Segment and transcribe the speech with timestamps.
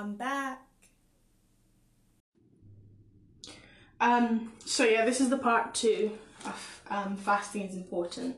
[0.00, 0.62] I'm back.
[4.00, 6.12] Um, so yeah, this is the part two
[6.46, 8.36] of um, fasting is important.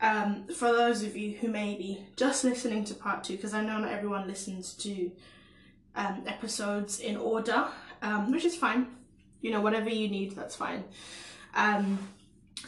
[0.00, 3.60] Um, for those of you who may be just listening to part two, because I
[3.60, 5.10] know not everyone listens to
[5.96, 7.66] um, episodes in order,
[8.00, 8.86] um, which is fine.
[9.40, 10.84] You know, whatever you need, that's fine.
[11.56, 11.98] Um,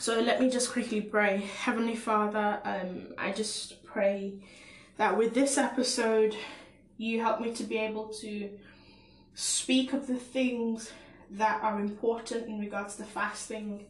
[0.00, 1.48] so let me just quickly pray.
[1.60, 4.42] Heavenly Father, um, I just pray
[4.96, 6.36] that with this episode,
[6.98, 8.50] you help me to be able to
[9.34, 10.92] speak of the things
[11.30, 13.84] that are important in regards to fasting.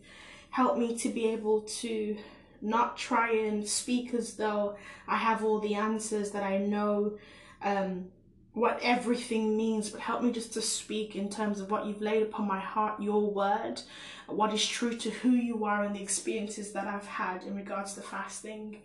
[0.50, 2.16] Help me to be able to
[2.62, 7.18] not try and speak as though I have all the answers that I know
[7.62, 8.06] um,
[8.54, 12.22] what everything means, but help me just to speak in terms of what you've laid
[12.22, 13.82] upon my heart, your word,
[14.26, 17.94] what is true to who you are and the experiences that I've had in regards
[17.94, 18.82] to fasting.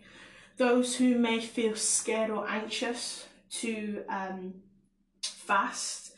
[0.58, 3.26] Those who may feel scared or anxious
[3.60, 4.54] to um,
[5.22, 6.14] fast,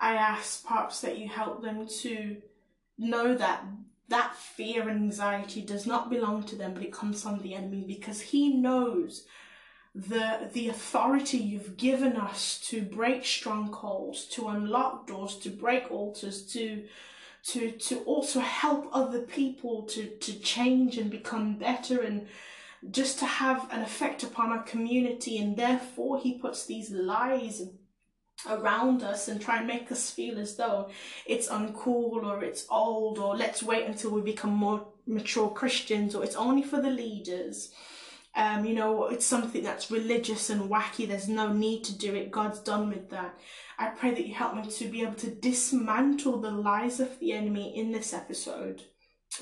[0.00, 2.36] I ask perhaps that you help them to
[2.98, 3.64] know that
[4.08, 7.84] that fear and anxiety does not belong to them, but it comes from the enemy
[7.86, 9.24] because he knows
[9.94, 16.42] the the authority you've given us to break strongholds, to unlock doors, to break altars,
[16.52, 16.84] to
[17.44, 22.26] to to also help other people to to change and become better and
[22.90, 27.62] just to have an effect upon our community and therefore he puts these lies
[28.48, 30.90] around us and try and make us feel as though
[31.26, 36.24] it's uncool or it's old or let's wait until we become more mature Christians or
[36.24, 37.72] it's only for the leaders
[38.34, 41.06] um, you know, it's something that's religious and wacky.
[41.06, 42.30] There's no need to do it.
[42.30, 43.38] God's done with that.
[43.78, 47.32] I pray that you help me to be able to dismantle the lies of the
[47.32, 48.84] enemy in this episode.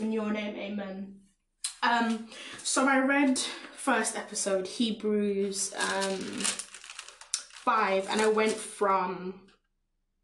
[0.01, 1.20] In your name, amen.
[1.83, 2.29] Um,
[2.63, 9.41] so I read first episode, Hebrews um, 5, and I went from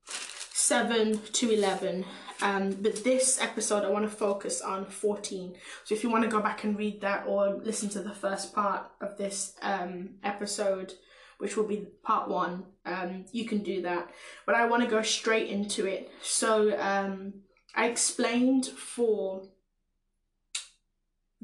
[0.05, 2.05] 7 to 11
[2.43, 5.55] um, but this episode, I want to focus on 14.
[5.85, 8.55] So if you want to go back and read that or listen to the first
[8.55, 10.95] part of this um, episode,
[11.39, 14.11] which will be part one, um, you can do that.
[14.45, 16.11] But I want to go straight into it.
[16.23, 17.35] So um,
[17.75, 19.43] I explained for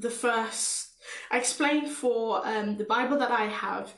[0.02, 0.90] the first,
[1.30, 3.94] I explained for um, the Bible that I have,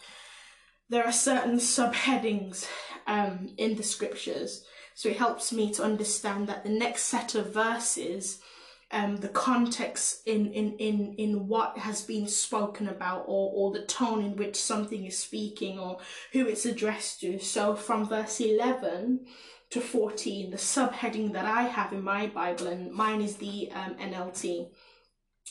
[0.89, 2.69] there are certain subheadings
[3.07, 7.53] um, in the scriptures so it helps me to understand that the next set of
[7.53, 8.41] verses,
[8.93, 13.85] um, the context in, in, in, in what has been spoken about or, or the
[13.85, 15.99] tone in which something is speaking or
[16.33, 17.41] who it's addressed to.
[17.41, 19.27] So from verse 11
[19.71, 23.97] to 14, the subheading that I have in my Bible, and mine is the um,
[23.97, 24.69] NLT,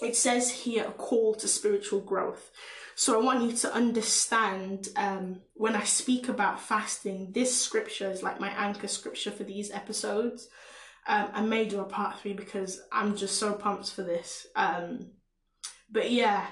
[0.01, 2.51] it says here a call to spiritual growth.
[2.95, 8.21] So I want you to understand um, when I speak about fasting, this scripture is
[8.21, 10.47] like my anchor scripture for these episodes.
[11.07, 14.47] Um, I may do a part three because I'm just so pumped for this.
[14.55, 15.11] Um,
[15.91, 16.47] but yeah,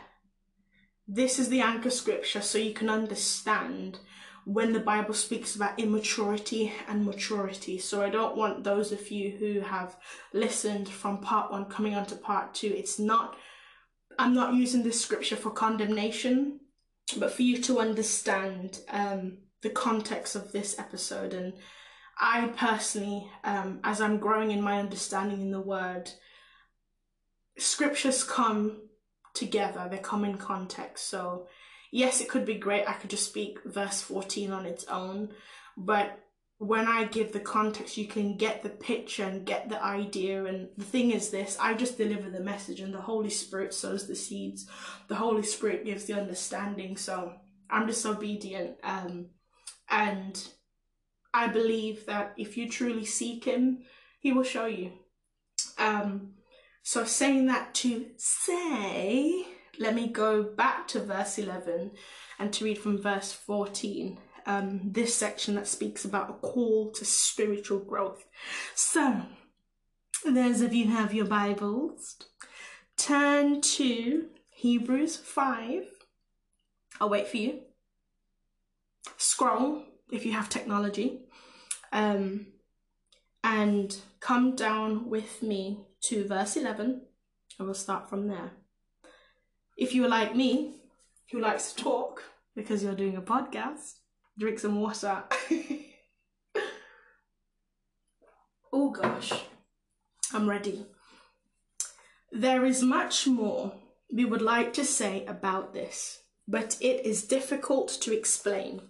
[1.07, 3.99] this is the anchor scripture so you can understand
[4.45, 7.77] when the Bible speaks about immaturity and maturity.
[7.77, 9.95] So I don't want those of you who have
[10.33, 12.73] listened from part one coming on to part two.
[12.75, 13.37] It's not
[14.19, 16.59] I'm not using this scripture for condemnation,
[17.17, 21.33] but for you to understand um, the context of this episode.
[21.33, 21.53] And
[22.19, 26.11] I personally, um, as I'm growing in my understanding in the word,
[27.57, 28.81] scriptures come
[29.33, 31.07] together, they come in context.
[31.09, 31.47] So,
[31.91, 32.87] yes, it could be great.
[32.87, 35.29] I could just speak verse 14 on its own,
[35.77, 36.17] but
[36.61, 40.45] when I give the context, you can get the picture and get the idea.
[40.45, 44.07] And the thing is, this I just deliver the message, and the Holy Spirit sows
[44.07, 44.67] the seeds.
[45.07, 46.97] The Holy Spirit gives the understanding.
[46.97, 47.33] So
[47.67, 48.75] I'm just obedient.
[48.83, 49.29] Um,
[49.89, 50.39] and
[51.33, 53.79] I believe that if you truly seek Him,
[54.19, 54.91] He will show you.
[55.79, 56.33] Um,
[56.83, 59.47] so, saying that to say,
[59.79, 61.91] let me go back to verse 11
[62.39, 67.05] and to read from verse 14 um, this section that speaks about a call to
[67.05, 68.25] spiritual growth.
[68.75, 69.21] So,
[70.25, 72.17] those of you who have your Bibles,
[72.97, 75.83] turn to Hebrews 5.
[76.99, 77.61] I'll wait for you.
[79.17, 81.21] Scroll if you have technology.
[81.91, 82.47] Um,
[83.43, 87.01] and come down with me to verse 11.
[87.59, 88.51] I will start from there.
[89.81, 90.75] If you are like me,
[91.31, 92.21] who likes to talk
[92.55, 93.95] because you're doing a podcast,
[94.37, 95.23] drink some water.
[98.71, 99.33] oh gosh,
[100.31, 100.85] I'm ready.
[102.31, 103.73] There is much more
[104.13, 108.83] we would like to say about this, but it is difficult to explain,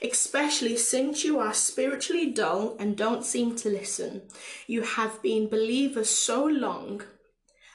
[0.00, 4.22] especially since you are spiritually dull and don't seem to listen.
[4.66, 7.02] You have been believers so long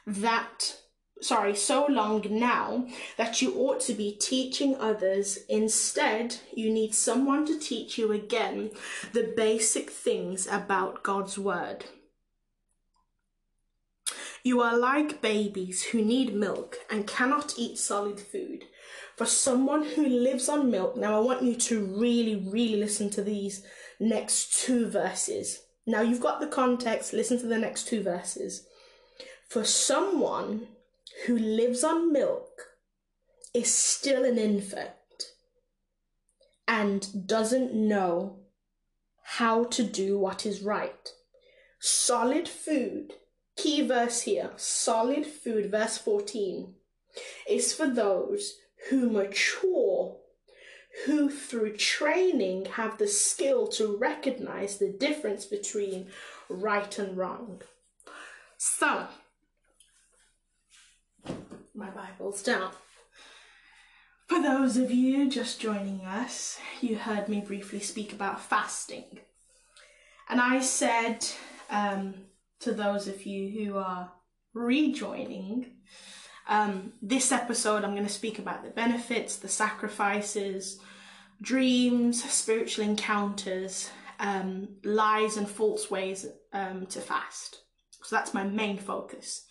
[0.08, 0.80] that
[1.22, 2.88] sorry, so long now
[3.18, 5.40] that you ought to be teaching others.
[5.50, 8.72] Instead, you need someone to teach you again
[9.14, 11.86] the basic things about God's Word.
[14.44, 18.66] You are like babies who need milk and cannot eat solid food.
[19.16, 23.24] For someone who lives on milk, now I want you to really, really listen to
[23.24, 23.64] these
[24.02, 25.62] next two verses.
[25.86, 28.68] Now you've got the context, listen to the next two verses.
[29.48, 30.68] For someone
[31.26, 32.70] who lives on milk
[33.54, 34.92] is still an infant
[36.68, 38.40] and doesn't know
[39.24, 41.10] how to do what is right.
[41.80, 43.14] Solid food,
[43.56, 46.74] key verse here, solid food, verse 14,
[47.50, 48.56] is for those
[48.90, 50.18] who mature,
[51.06, 56.08] who through training have the skill to recognize the difference between
[56.50, 57.62] right and wrong.
[58.58, 59.08] So,
[61.76, 62.72] my Bible's down.
[64.28, 69.20] For those of you just joining us, you heard me briefly speak about fasting.
[70.30, 71.26] And I said
[71.70, 72.14] um,
[72.62, 74.12] to those of you who are
[74.54, 75.74] rejoining,
[76.48, 80.80] um, this episode I'm going to speak about the benefits, the sacrifices,
[81.42, 83.90] dreams, spiritual encounters,
[84.20, 87.60] um, lies, and false ways um, to fast.
[88.04, 89.46] So that's my main focus.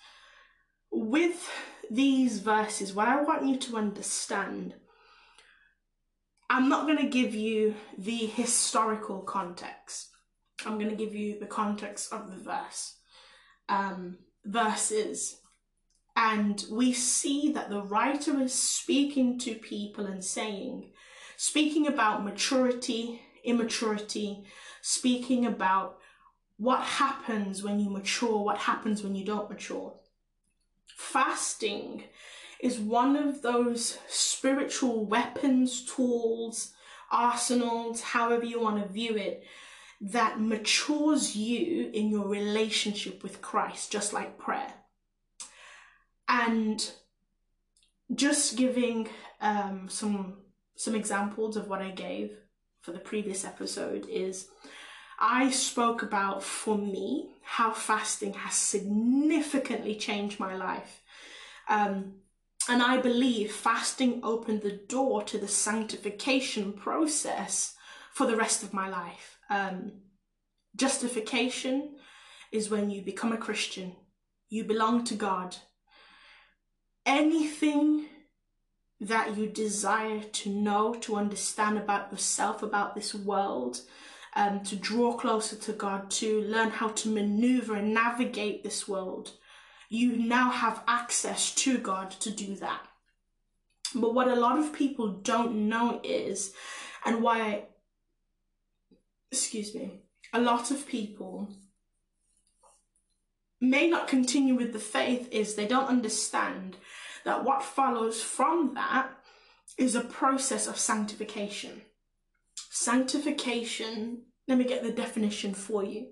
[0.92, 1.50] With
[1.90, 4.74] these verses, what I want you to understand,
[6.48, 10.08] I'm not going to give you the historical context.
[10.66, 12.96] I'm going to give you the context of the verse,
[13.68, 15.38] um, verses.
[16.14, 20.92] And we see that the writer is speaking to people and saying,
[21.36, 24.44] speaking about maturity, immaturity,
[24.82, 25.98] speaking about
[26.58, 29.94] what happens when you mature, what happens when you don't mature
[30.96, 32.04] fasting
[32.60, 36.72] is one of those spiritual weapons, tools,
[37.10, 39.44] arsenals, however you want to view it,
[40.00, 44.72] that matures you in your relationship with Christ, just like prayer.
[46.28, 46.90] And
[48.14, 49.08] just giving
[49.40, 50.38] um, some
[50.74, 52.32] some examples of what I gave
[52.80, 54.48] for the previous episode is
[55.24, 61.00] I spoke about for me how fasting has significantly changed my life.
[61.68, 62.14] Um,
[62.68, 67.76] and I believe fasting opened the door to the sanctification process
[68.12, 69.38] for the rest of my life.
[69.48, 69.92] Um,
[70.74, 71.96] justification
[72.50, 73.94] is when you become a Christian,
[74.48, 75.56] you belong to God.
[77.06, 78.06] Anything
[79.00, 83.82] that you desire to know, to understand about yourself, about this world,
[84.34, 89.32] um, to draw closer to God, to learn how to maneuver and navigate this world,
[89.88, 92.80] you now have access to God to do that.
[93.94, 96.54] But what a lot of people don't know is,
[97.04, 97.64] and why,
[99.30, 100.00] excuse me,
[100.32, 101.50] a lot of people
[103.60, 106.76] may not continue with the faith is they don't understand
[107.24, 109.10] that what follows from that
[109.78, 111.82] is a process of sanctification.
[112.82, 116.08] Sanctification, let me get the definition for you.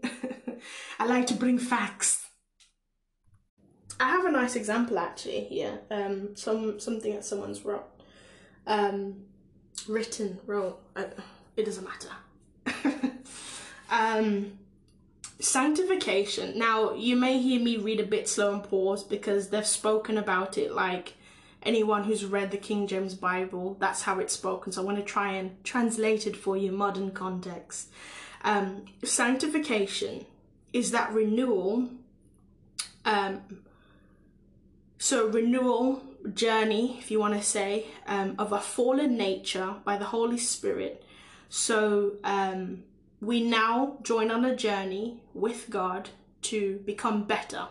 [1.01, 2.29] I like to bring facts.
[3.99, 5.81] I have a nice example actually here.
[5.91, 7.89] Um, some something that someone's wrote,
[8.69, 9.17] um,
[9.89, 10.81] written, wrote.
[11.57, 13.11] It doesn't matter.
[13.91, 14.53] um,
[15.41, 16.57] sanctification.
[16.57, 20.57] Now you may hear me read a bit slow and pause because they've spoken about
[20.57, 21.15] it like
[21.63, 24.73] anyone who's read the King James Bible, that's how it's spoken.
[24.73, 27.91] So I want to try and translate it for you, modern context.
[28.43, 30.25] Um, sanctification
[30.73, 31.89] is that renewal.
[33.05, 33.43] Um,
[34.99, 36.03] so renewal
[36.35, 41.05] journey, if you want to say, um, of a fallen nature by the Holy Spirit.
[41.49, 42.85] So um,
[43.21, 46.11] we now join on a journey with God
[46.43, 47.69] to become better.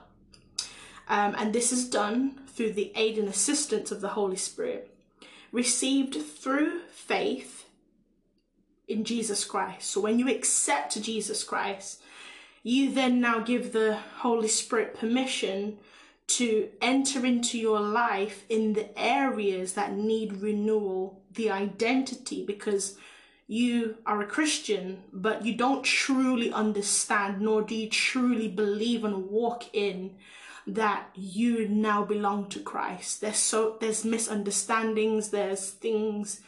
[1.07, 4.93] Um, and this is done through the aid and assistance of the Holy Spirit,
[5.53, 7.69] received through faith
[8.85, 9.89] in Jesus Christ.
[9.89, 12.01] So when you accept Jesus Christ,
[12.61, 15.77] you then now give the Holy Spirit permission
[16.27, 22.97] to enter into your life in the areas that need renewal, the identity, because
[23.47, 29.29] you are a Christian, but you don't truly understand, nor do you truly believe and
[29.29, 30.17] walk in
[30.73, 33.21] that you now belong to Christ.
[33.21, 36.41] There's so there's misunderstandings, there's things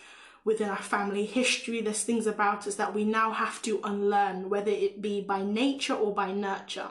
[0.44, 4.72] within our family history, there's things about us that we now have to unlearn, whether
[4.72, 6.90] it be by nature or by nurture.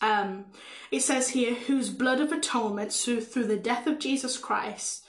[0.00, 0.46] Um,
[0.90, 5.04] it says here, whose blood of atonement, so through the death of Jesus Christ,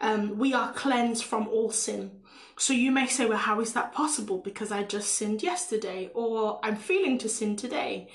[0.00, 2.10] um, we are cleansed from all sin.
[2.58, 4.38] So you may say, well, how is that possible?
[4.38, 8.08] Because I just sinned yesterday, or I'm feeling to sin today.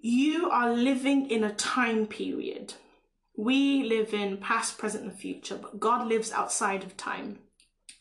[0.00, 2.74] You are living in a time period.
[3.36, 7.38] We live in past, present, and future, but God lives outside of time.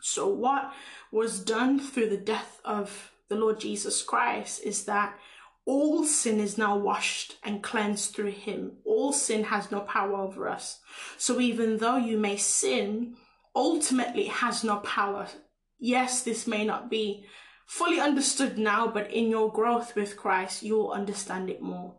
[0.02, 0.72] So, what
[1.12, 5.18] was done through the death of the Lord Jesus Christ is that
[5.68, 8.78] all sin is now washed and cleansed through him.
[8.86, 10.80] All sin has no power over us.
[11.18, 13.18] So even though you may sin,
[13.54, 15.28] ultimately has no power.
[15.78, 17.26] Yes, this may not be
[17.68, 21.94] fully understood now, but in your growth with Christ, you'll understand it more.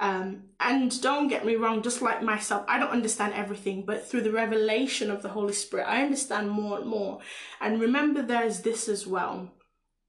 [0.00, 4.22] Um, and don't get me wrong, just like myself, I don't understand everything, but through
[4.22, 7.18] the revelation of the Holy Spirit, I understand more and more.
[7.60, 9.50] And remember, there's this as well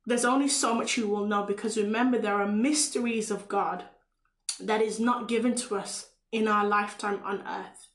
[0.10, 3.86] there's only so much you will know because remember, there are mysteries of God
[4.60, 7.89] that is not given to us in our lifetime on earth.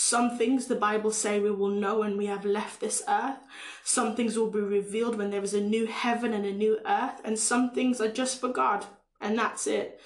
[0.00, 3.40] Some things the Bible say we will know when we have left this earth.
[3.82, 7.20] Some things will be revealed when there is a new heaven and a new earth.
[7.24, 8.86] And some things are just for God.
[9.20, 10.00] And that's it.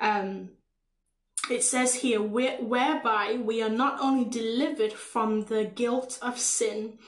[0.00, 0.50] Um,
[1.50, 6.98] it says here, whereby we are not only delivered from the guilt of sin,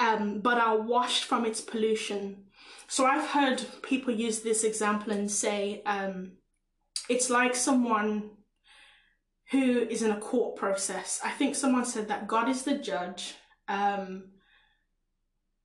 [0.00, 2.44] um, but are washed from its pollution.
[2.88, 6.38] So I've heard people use this example and say um,
[7.10, 8.30] it's like someone
[9.50, 11.20] who is in a court process.
[11.24, 13.34] I think someone said that God is the judge
[13.68, 14.24] um,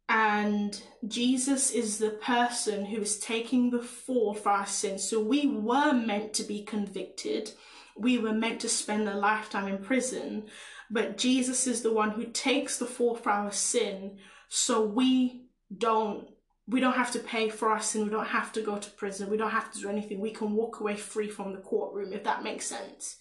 [0.07, 5.07] and Jesus is the person who is taking the fall for our sins.
[5.07, 7.51] So we were meant to be convicted.
[7.97, 10.47] We were meant to spend a lifetime in prison,
[10.89, 14.17] but Jesus is the one who takes the fall for our sin
[14.50, 15.45] so we
[15.75, 16.27] don't
[16.67, 18.03] we don't have to pay for our sin.
[18.03, 19.29] We don't have to go to prison.
[19.29, 20.19] We don't have to do anything.
[20.19, 23.17] We can walk away free from the courtroom, if that makes sense.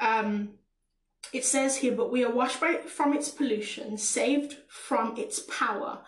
[0.00, 0.54] Um,
[1.32, 6.02] it says here, but we are washed by, from its pollution, saved from its power.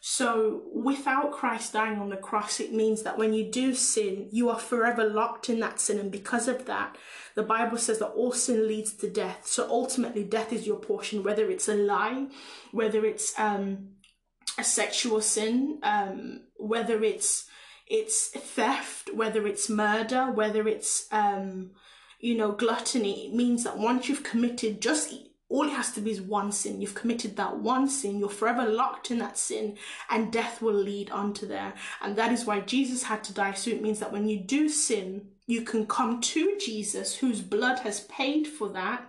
[0.00, 4.50] So, without Christ dying on the cross, it means that when you do sin, you
[4.50, 5.98] are forever locked in that sin.
[5.98, 6.98] And because of that,
[7.34, 9.46] the Bible says that all sin leads to death.
[9.46, 12.26] So, ultimately, death is your portion, whether it's a lie,
[12.70, 13.94] whether it's um,
[14.58, 17.46] a sexual sin, um, whether it's
[17.86, 21.70] it's theft, whether it's murder, whether it's um,
[22.24, 23.30] you know gluttony.
[23.32, 25.12] Means that once you've committed, just
[25.50, 26.80] all it has to be is one sin.
[26.80, 28.18] You've committed that one sin.
[28.18, 29.76] You're forever locked in that sin,
[30.08, 31.74] and death will lead onto there.
[32.00, 33.52] And that is why Jesus had to die.
[33.52, 37.80] So it means that when you do sin, you can come to Jesus, whose blood
[37.80, 39.06] has paid for that,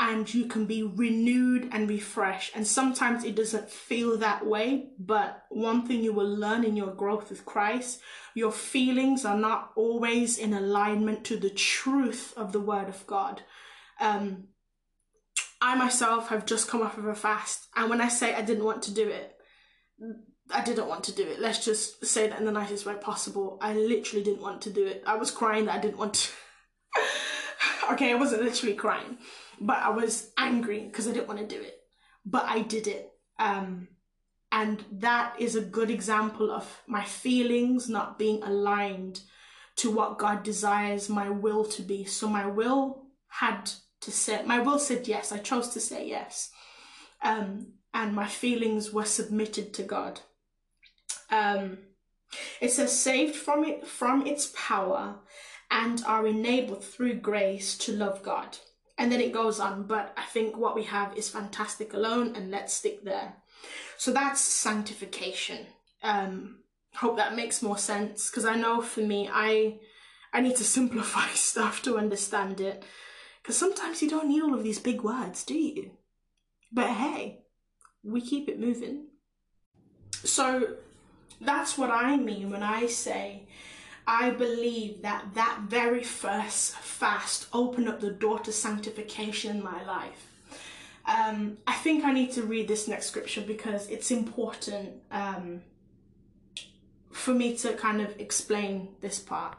[0.00, 2.52] and you can be renewed and refreshed.
[2.54, 6.92] And sometimes it doesn't feel that way, but one thing you will learn in your
[6.94, 8.00] growth with Christ,
[8.34, 13.42] your feelings are not always in alignment to the truth of the Word of God.
[14.00, 14.48] Um,
[15.60, 18.64] I myself have just come off of a fast, and when I say I didn't
[18.64, 19.34] want to do it,
[20.52, 21.40] I didn't want to do it.
[21.40, 23.58] Let's just say that in the nicest way possible.
[23.60, 25.02] I literally didn't want to do it.
[25.04, 26.30] I was crying that I didn't want to.
[27.92, 29.18] okay, I wasn't literally crying
[29.60, 31.78] but I was angry because I didn't want to do it.
[32.24, 33.10] But I did it.
[33.38, 33.88] Um,
[34.50, 39.20] and that is a good example of my feelings not being aligned
[39.76, 42.04] to what God desires my will to be.
[42.04, 45.32] So my will had to say, my will said yes.
[45.32, 46.50] I chose to say yes.
[47.22, 50.20] Um, and my feelings were submitted to God.
[51.30, 51.78] Um,
[52.60, 55.16] it says, saved from it from its power
[55.70, 58.58] and are enabled through grace to love God.
[58.98, 62.50] And then it goes on, but I think what we have is fantastic alone, and
[62.50, 63.34] let's stick there.
[63.96, 65.66] So that's sanctification.
[66.02, 66.58] Um,
[66.94, 69.78] hope that makes more sense because I know for me, I
[70.32, 72.84] I need to simplify stuff to understand it.
[73.42, 75.92] Because sometimes you don't need all of these big words, do you?
[76.70, 77.44] But hey,
[78.04, 79.06] we keep it moving.
[80.24, 80.76] So
[81.40, 83.47] that's what I mean when I say
[84.10, 89.84] I believe that that very first fast opened up the door to sanctification in my
[89.84, 90.32] life.
[91.04, 95.60] Um, I think I need to read this next scripture because it's important um,
[97.12, 99.58] for me to kind of explain this part.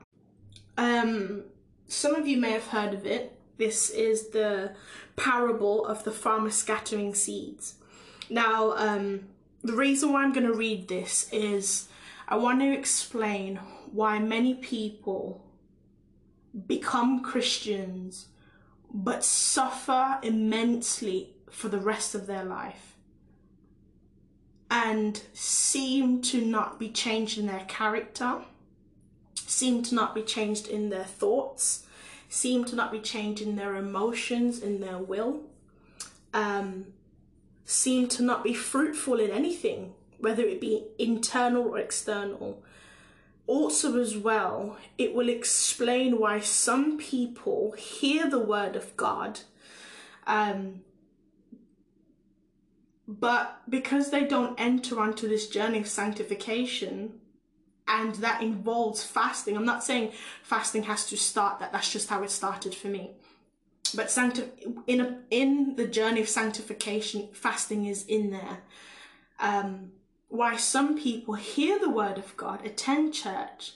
[0.79, 1.43] Um,
[1.87, 3.39] some of you may have heard of it.
[3.57, 4.71] This is the
[5.15, 7.75] parable of the farmer scattering seeds.
[8.31, 9.27] Now, um,
[9.61, 11.87] the reason why I'm going to read this is
[12.27, 13.59] I want to explain
[13.91, 15.45] why many people
[16.67, 18.27] become Christians
[18.91, 22.95] but suffer immensely for the rest of their life
[24.71, 28.41] and seem to not be changed in their character,
[29.35, 31.85] seem to not be changed in their thoughts,
[32.29, 35.41] seem to not be changed in their emotions, in their will,
[36.33, 36.85] um,
[37.65, 42.63] seem to not be fruitful in anything, whether it be internal or external.
[43.49, 49.39] Also, as well, it will explain why some people hear the word of God,
[50.27, 50.81] um,
[53.07, 57.21] but because they don't enter onto this journey of sanctification,
[57.87, 59.57] and that involves fasting.
[59.57, 60.11] I'm not saying
[60.43, 61.71] fasting has to start that.
[61.71, 63.15] That's just how it started for me.
[63.95, 64.51] But sancti-
[64.85, 68.59] in a, in the journey of sanctification, fasting is in there.
[69.39, 69.93] Um,
[70.29, 73.73] why some people hear the word of God, attend church,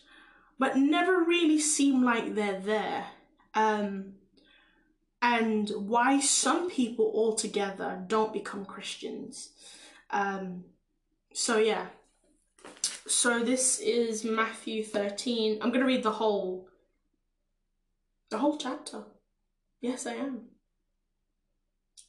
[0.58, 3.08] but never really seem like they're there.
[3.56, 4.14] Um,
[5.22, 9.50] and why some people altogether don't become Christians.
[10.12, 10.66] Um,
[11.34, 11.88] so, yeah.
[13.08, 15.60] So, this is Matthew 13.
[15.62, 16.68] I'm going to read the whole.
[18.30, 19.04] The whole chapter.
[19.82, 20.42] Yes, I am.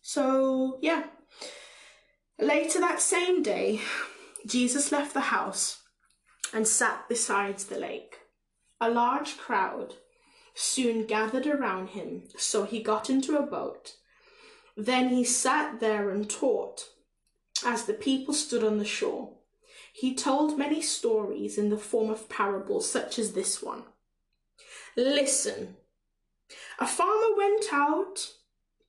[0.03, 1.05] So, yeah.
[2.39, 3.81] Later that same day,
[4.47, 5.83] Jesus left the house
[6.53, 8.19] and sat beside the lake.
[8.81, 9.95] A large crowd
[10.55, 13.95] soon gathered around him, so he got into a boat.
[14.77, 16.89] Then he sat there and taught
[17.65, 19.31] as the people stood on the shore.
[19.93, 23.85] He told many stories in the form of parables, such as this one.
[24.97, 25.77] Listen,
[26.79, 28.33] a farmer went out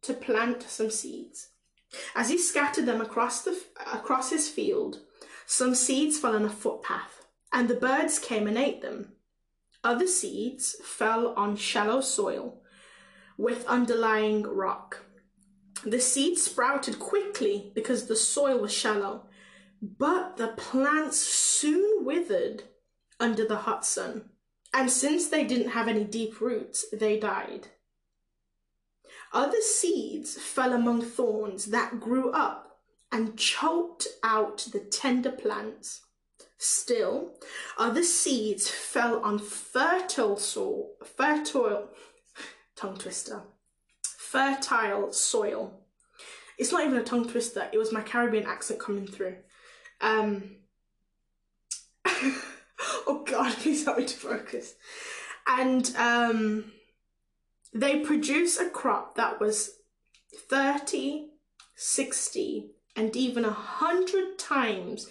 [0.01, 1.50] to plant some seeds.
[2.15, 3.59] As he scattered them across, the,
[3.91, 5.01] across his field,
[5.45, 9.13] some seeds fell on a footpath, and the birds came and ate them.
[9.83, 12.61] Other seeds fell on shallow soil
[13.37, 15.05] with underlying rock.
[15.83, 19.27] The seeds sprouted quickly because the soil was shallow,
[19.81, 22.63] but the plants soon withered
[23.19, 24.29] under the hot sun.
[24.73, 27.67] And since they didn't have any deep roots, they died.
[29.31, 32.74] Other seeds fell among thorns that grew up
[33.12, 36.02] and choked out the tender plants.
[36.58, 37.34] Still,
[37.78, 41.89] other seeds fell on fertile soil, fertile,
[42.76, 43.44] tongue twister,
[44.18, 45.82] fertile soil.
[46.58, 49.36] It's not even a tongue twister, it was my Caribbean accent coming through.
[50.02, 50.58] Um,
[52.06, 54.76] oh God, please help me to focus.
[55.48, 56.72] And um,
[57.74, 59.72] they produce a crop that was
[60.50, 61.30] 30,
[61.76, 65.10] 60, and even a hundred times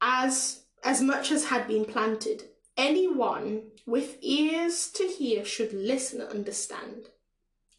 [0.00, 2.44] as as much as had been planted.
[2.76, 7.08] Anyone with ears to hear should listen and understand.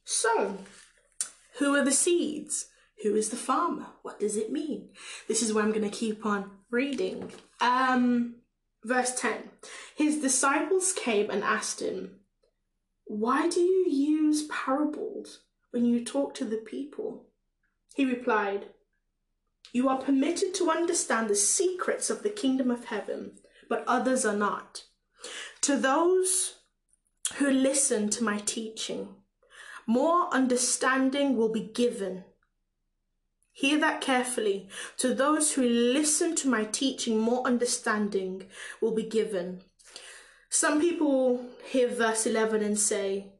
[0.03, 0.59] So,
[1.57, 2.67] who are the seeds?
[3.03, 3.87] Who is the farmer?
[4.03, 4.89] What does it mean?
[5.27, 7.31] This is where I'm going to keep on reading.
[7.59, 8.35] Um,
[8.83, 9.49] verse 10
[9.95, 12.19] His disciples came and asked him,
[13.05, 15.39] Why do you use parables
[15.71, 17.30] when you talk to the people?
[18.01, 18.65] He replied,
[19.73, 23.33] You are permitted to understand the secrets of the kingdom of heaven,
[23.69, 24.85] but others are not.
[25.61, 26.55] To those
[27.35, 29.09] who listen to my teaching,
[29.85, 32.23] more understanding will be given.
[33.51, 34.67] Hear that carefully.
[34.97, 38.47] To those who listen to my teaching, more understanding
[38.81, 39.61] will be given.
[40.49, 43.33] Some people hear verse 11 and say,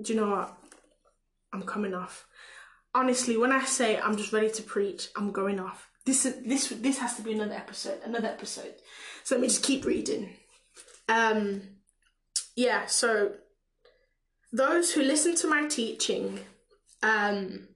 [0.00, 0.65] Do you know what?
[1.56, 2.26] I'm coming off.
[2.94, 5.88] Honestly, when I say I'm just ready to preach, I'm going off.
[6.04, 8.74] This this this has to be another episode, another episode.
[9.24, 10.34] So let me just keep reading.
[11.08, 11.62] Um,
[12.54, 12.86] yeah.
[12.86, 13.32] So
[14.52, 16.40] those who listen to my teaching,
[17.02, 17.68] um,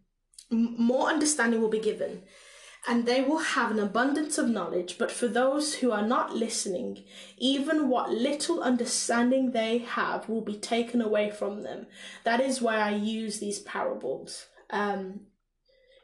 [0.51, 2.23] more understanding will be given,
[2.88, 4.97] and they will have an abundance of knowledge.
[4.99, 7.05] But for those who are not listening,
[7.37, 11.87] even what little understanding they have will be taken away from them.
[12.25, 14.47] That is why I use these parables.
[14.71, 15.21] Um,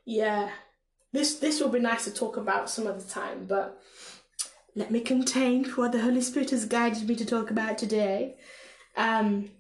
[0.05, 0.51] yeah,
[1.13, 3.81] this this will be nice to talk about some other time, but
[4.75, 8.37] let me contain what the Holy Spirit has guided me to talk about today.
[8.97, 9.51] Um,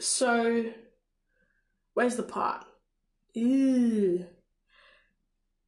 [0.00, 0.72] so,
[1.92, 2.64] where's the part?
[3.36, 4.24] Ooh.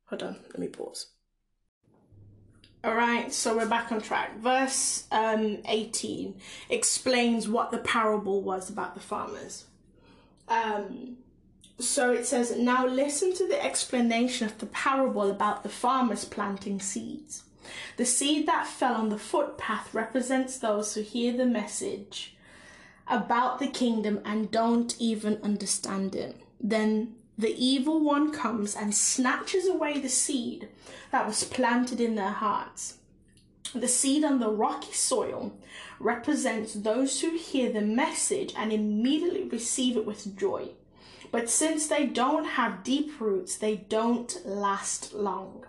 [0.07, 1.09] Hold on, let me pause.
[2.85, 4.38] Alright, so we're back on track.
[4.38, 6.35] Verse um, 18
[6.69, 9.64] explains what the parable was about the farmers.
[10.49, 11.17] Um,
[11.79, 16.79] so it says, Now listen to the explanation of the parable about the farmers planting
[16.79, 17.45] seeds.
[17.97, 22.37] The seed that fell on the footpath represents those who hear the message
[23.07, 26.40] about the kingdom and don't even understand it.
[26.61, 30.68] Then the evil one comes and snatches away the seed
[31.11, 32.99] that was planted in their hearts.
[33.75, 35.53] The seed on the rocky soil
[35.99, 40.70] represents those who hear the message and immediately receive it with joy.
[41.33, 45.66] But since they don't have deep roots, they don't last long.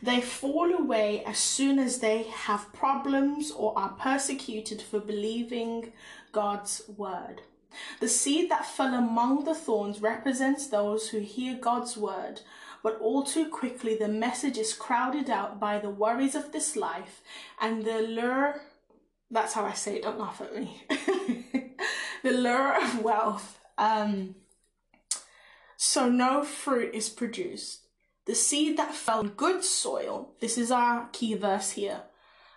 [0.00, 5.92] They fall away as soon as they have problems or are persecuted for believing
[6.30, 7.42] God's word.
[8.00, 12.40] The seed that fell among the thorns represents those who hear God's word,
[12.82, 17.20] but all too quickly the message is crowded out by the worries of this life
[17.60, 18.62] and the lure
[19.30, 20.82] that's how I say it, don't laugh at me.
[22.22, 23.60] the lure of wealth.
[23.78, 24.34] Um,
[25.76, 27.86] so no fruit is produced.
[28.26, 32.02] The seed that fell in good soil, this is our key verse here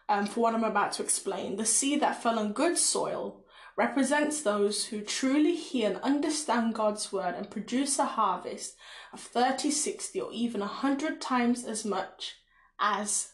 [0.09, 1.55] um, for what I'm about to explain.
[1.55, 3.42] The seed that fell on good soil
[3.77, 8.75] represents those who truly hear and understand God's word and produce a harvest
[9.11, 12.35] of 30, 60, or even 100 times as much
[12.79, 13.33] as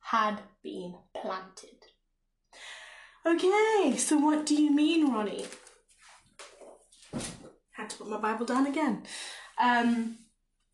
[0.00, 1.86] had been planted.
[3.26, 5.44] Okay, so what do you mean, Ronnie?
[7.72, 9.02] Had to put my Bible down again.
[9.58, 10.18] Um,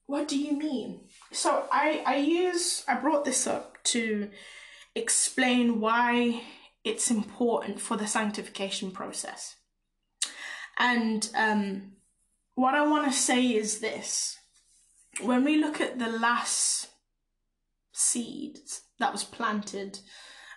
[0.06, 1.00] what do you mean?
[1.32, 4.28] So I I use I brought this up to
[4.94, 6.42] explain why
[6.84, 9.56] it's important for the sanctification process.
[10.78, 11.92] And um,
[12.54, 14.38] what I want to say is this
[15.20, 16.88] when we look at the last
[17.92, 18.58] seed
[18.98, 19.98] that was planted,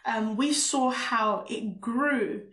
[0.05, 2.43] um, we saw how it grew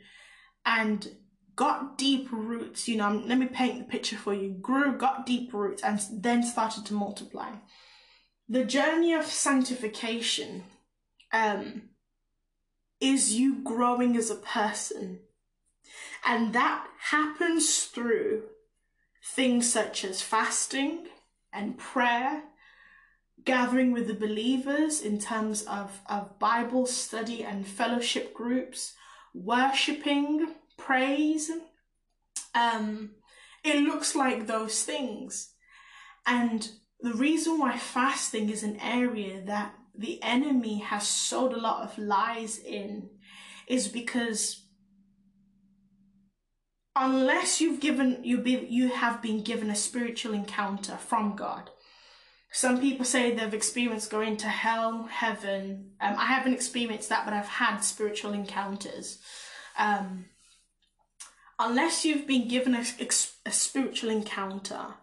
[0.67, 1.09] and
[1.55, 2.89] got deep roots.
[2.89, 6.43] You know, let me paint the picture for you grew, got deep roots, and then
[6.43, 7.53] started to multiply.
[8.49, 10.65] The journey of sanctification
[11.33, 11.91] um,
[13.03, 15.19] is you growing as a person.
[16.25, 18.45] And that happens through
[19.25, 21.09] things such as fasting
[21.53, 22.45] and prayer,
[23.45, 28.95] gathering with the believers in terms of, of Bible study and fellowship groups,
[29.35, 31.51] worshipping, praise.
[32.55, 33.17] Um,
[33.65, 35.51] it looks like those things.
[36.25, 41.83] And the reason why fasting is an area that the enemy has sowed a lot
[41.83, 43.11] of lies in
[43.67, 44.65] is because
[46.97, 51.71] unless you've given you be you have been given a spiritual encounter from God.
[52.55, 55.93] Some people say they've experienced going to hell, heaven.
[56.03, 59.19] Um, I haven't experienced that, but I've had spiritual encounters.
[59.79, 60.27] Um,
[61.59, 62.85] unless you've been given a,
[63.47, 64.97] a spiritual encounter,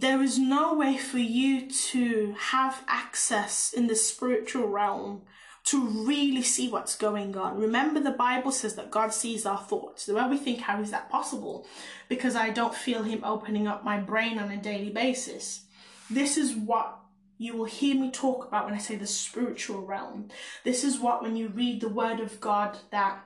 [0.00, 5.22] there is no way for you to have access in the spiritual realm
[5.64, 7.60] to really see what's going on.
[7.60, 10.06] Remember, the Bible says that God sees our thoughts.
[10.06, 11.66] The way we think, how is that possible?
[12.08, 15.64] Because I don't feel Him opening up my brain on a daily basis.
[16.08, 17.00] This is what
[17.36, 20.28] you will hear me talk about when I say the spiritual realm.
[20.62, 23.18] This is what, when you read the Word of God, that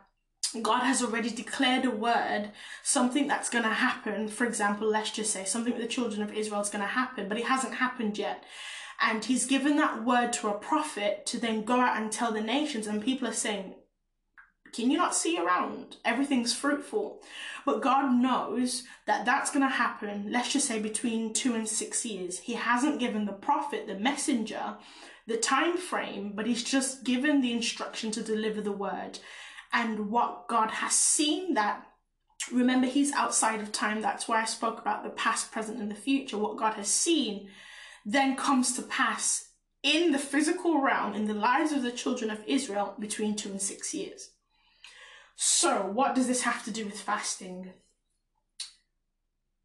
[0.63, 2.51] God has already declared a word,
[2.83, 4.29] something that's going to happen.
[4.29, 7.29] For example, let's just say something with the children of Israel is going to happen,
[7.29, 8.43] but it hasn't happened yet.
[9.01, 12.41] And he's given that word to a prophet to then go out and tell the
[12.41, 13.77] nations, and people are saying,
[14.75, 15.97] Can you not see around?
[16.05, 17.21] Everything's fruitful.
[17.65, 22.05] But God knows that that's going to happen, let's just say between two and six
[22.05, 22.41] years.
[22.41, 24.77] He hasn't given the prophet, the messenger,
[25.27, 29.21] the time frame, but he's just given the instruction to deliver the word
[29.73, 31.87] and what God has seen that
[32.51, 34.01] remember he's outside of time.
[34.01, 36.39] That's why I spoke about the past present and the future.
[36.39, 37.49] What God has seen
[38.05, 39.51] then comes to pass
[39.83, 43.63] in the physical realm in the lives of the children of Israel between 2 and
[43.63, 44.31] 6 years.
[45.37, 47.73] So what does this have to do with fasting?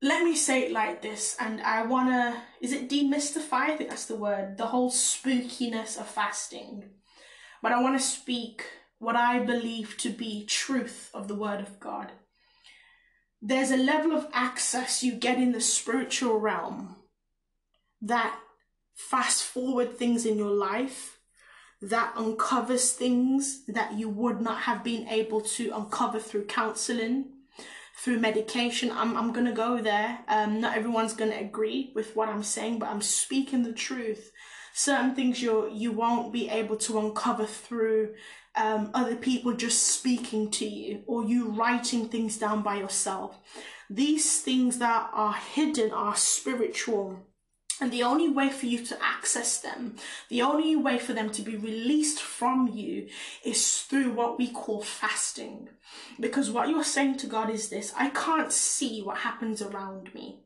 [0.02, 3.54] Let me say it like this and I want to is it demystify?
[3.54, 4.58] I think that's the word.
[4.58, 6.92] The whole spookiness of fasting.
[7.62, 8.66] But I want to speak
[9.00, 12.12] what I believe to be truth of the Word of God.
[13.42, 16.96] There's a level of access you get in the spiritual realm
[18.02, 18.40] that
[18.94, 21.20] fast forward things in your life,
[21.82, 27.26] that uncovers things that you would not have been able to uncover through counseling,
[27.98, 28.90] through medication.
[28.92, 30.20] I'm, I'm going to go there.
[30.28, 34.32] Um, not everyone's going to agree with what I'm saying, but I'm speaking the truth.
[34.74, 38.16] Certain things you you won't be able to uncover through
[38.56, 43.38] um, other people just speaking to you or you writing things down by yourself.
[43.90, 47.28] These things that are hidden are spiritual.
[47.82, 49.98] And the only way for you to access them,
[50.30, 53.10] the only way for them to be released from you
[53.44, 55.68] is through what we call fasting.
[56.18, 60.40] Because what you're saying to God is this I can't see what happens around me,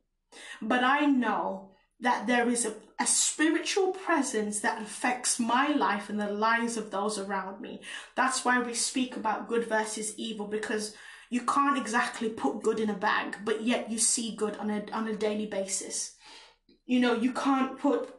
[0.59, 1.69] but I know
[1.99, 6.91] that there is a, a spiritual presence that affects my life and the lives of
[6.91, 7.81] those around me.
[8.15, 10.95] That's why we speak about good versus evil because
[11.29, 14.83] you can't exactly put good in a bag, but yet you see good on a,
[14.91, 16.15] on a daily basis.
[16.85, 18.13] You know, you can't put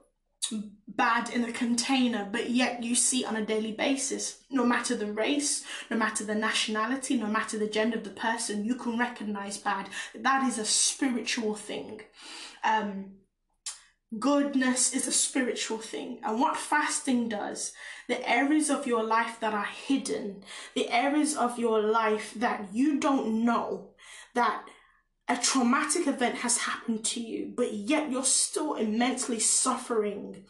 [0.89, 5.13] bad in a container, but yet you see on a daily basis, no matter the
[5.13, 9.59] race, no matter the nationality, no matter the gender of the person, you can recognize
[9.59, 9.89] bad.
[10.15, 12.03] That is a spiritual thing.
[12.65, 13.13] Um,
[14.19, 16.19] goodness is a spiritual thing.
[16.25, 17.73] And what fasting does,
[18.09, 20.43] the areas of your life that are hidden,
[20.75, 23.91] the areas of your life that you don't know,
[24.35, 24.65] that
[25.29, 30.45] a traumatic event has happened to you, but yet you're still immensely suffering.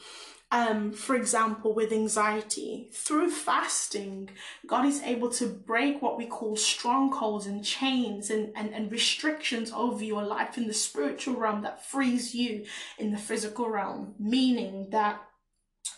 [0.52, 4.30] Um, for example, with anxiety, through fasting,
[4.66, 9.70] God is able to break what we call strongholds and chains and, and, and restrictions
[9.70, 12.64] over your life in the spiritual realm that frees you
[12.98, 14.14] in the physical realm.
[14.18, 15.22] Meaning that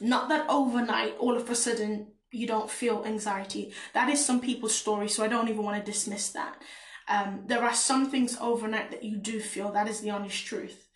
[0.00, 3.72] not that overnight, all of a sudden, you don't feel anxiety.
[3.94, 6.60] That is some people's story, so I don't even want to dismiss that.
[7.08, 10.88] Um, there are some things overnight that you do feel, that is the honest truth.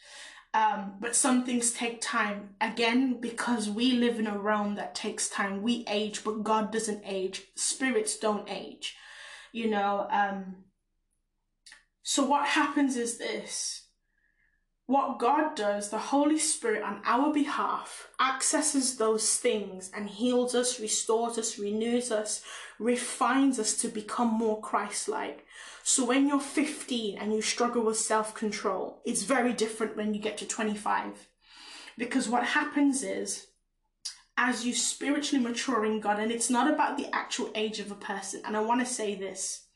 [0.55, 2.55] Um, but some things take time.
[2.61, 5.63] Again, because we live in a realm that takes time.
[5.63, 7.43] We age, but God doesn't age.
[7.55, 8.97] Spirits don't age.
[9.53, 10.65] You know, um,
[12.03, 13.87] so what happens is this.
[14.87, 20.79] What God does, the Holy Spirit on our behalf accesses those things and heals us,
[20.79, 22.45] restores us, renews us,
[22.79, 25.45] refines us to become more Christ like.
[25.89, 30.21] So when you're 15 and you struggle with self control, it's very different when you
[30.21, 31.29] get to 25.
[31.97, 33.47] Because what happens is,
[34.37, 37.95] as you spiritually mature in God, and it's not about the actual age of a
[37.95, 39.67] person, and I want to say this.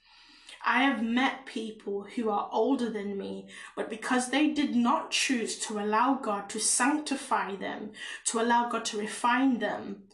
[0.66, 5.60] I have met people who are older than me, but because they did not choose
[5.60, 7.92] to allow God to sanctify them,
[8.26, 10.08] to allow God to refine them,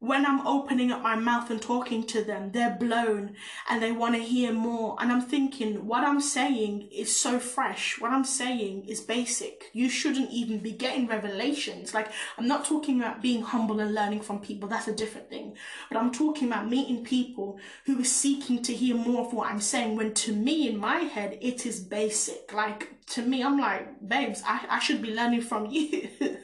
[0.00, 3.34] when I'm opening up my mouth and talking to them, they're blown
[3.68, 4.96] and they want to hear more.
[5.00, 8.00] And I'm thinking, what I'm saying is so fresh.
[8.00, 9.64] What I'm saying is basic.
[9.72, 11.94] You shouldn't even be getting revelations.
[11.94, 14.68] Like, I'm not talking about being humble and learning from people.
[14.68, 15.56] That's a different thing.
[15.90, 19.60] But I'm talking about meeting people who are seeking to hear more of what I'm
[19.60, 19.96] saying.
[19.96, 22.52] When to me, in my head, it is basic.
[22.52, 26.08] Like, to me, I'm like, babes, I, I should be learning from you.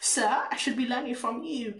[0.00, 1.74] Sir, I should be learning from you.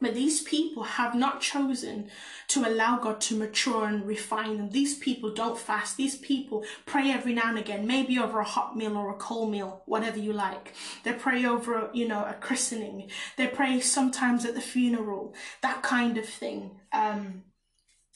[0.00, 2.08] But these people have not chosen
[2.48, 4.70] to allow God to mature and refine them.
[4.70, 5.96] These people don't fast.
[5.96, 9.50] These people pray every now and again, maybe over a hot meal or a cold
[9.50, 10.74] meal, whatever you like.
[11.02, 13.10] They pray over, you know, a christening.
[13.36, 16.78] They pray sometimes at the funeral, that kind of thing.
[16.92, 17.42] Um,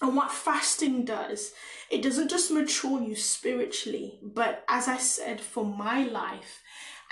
[0.01, 1.53] and what fasting does,
[1.91, 6.61] it doesn't just mature you spiritually, but as I said, for my life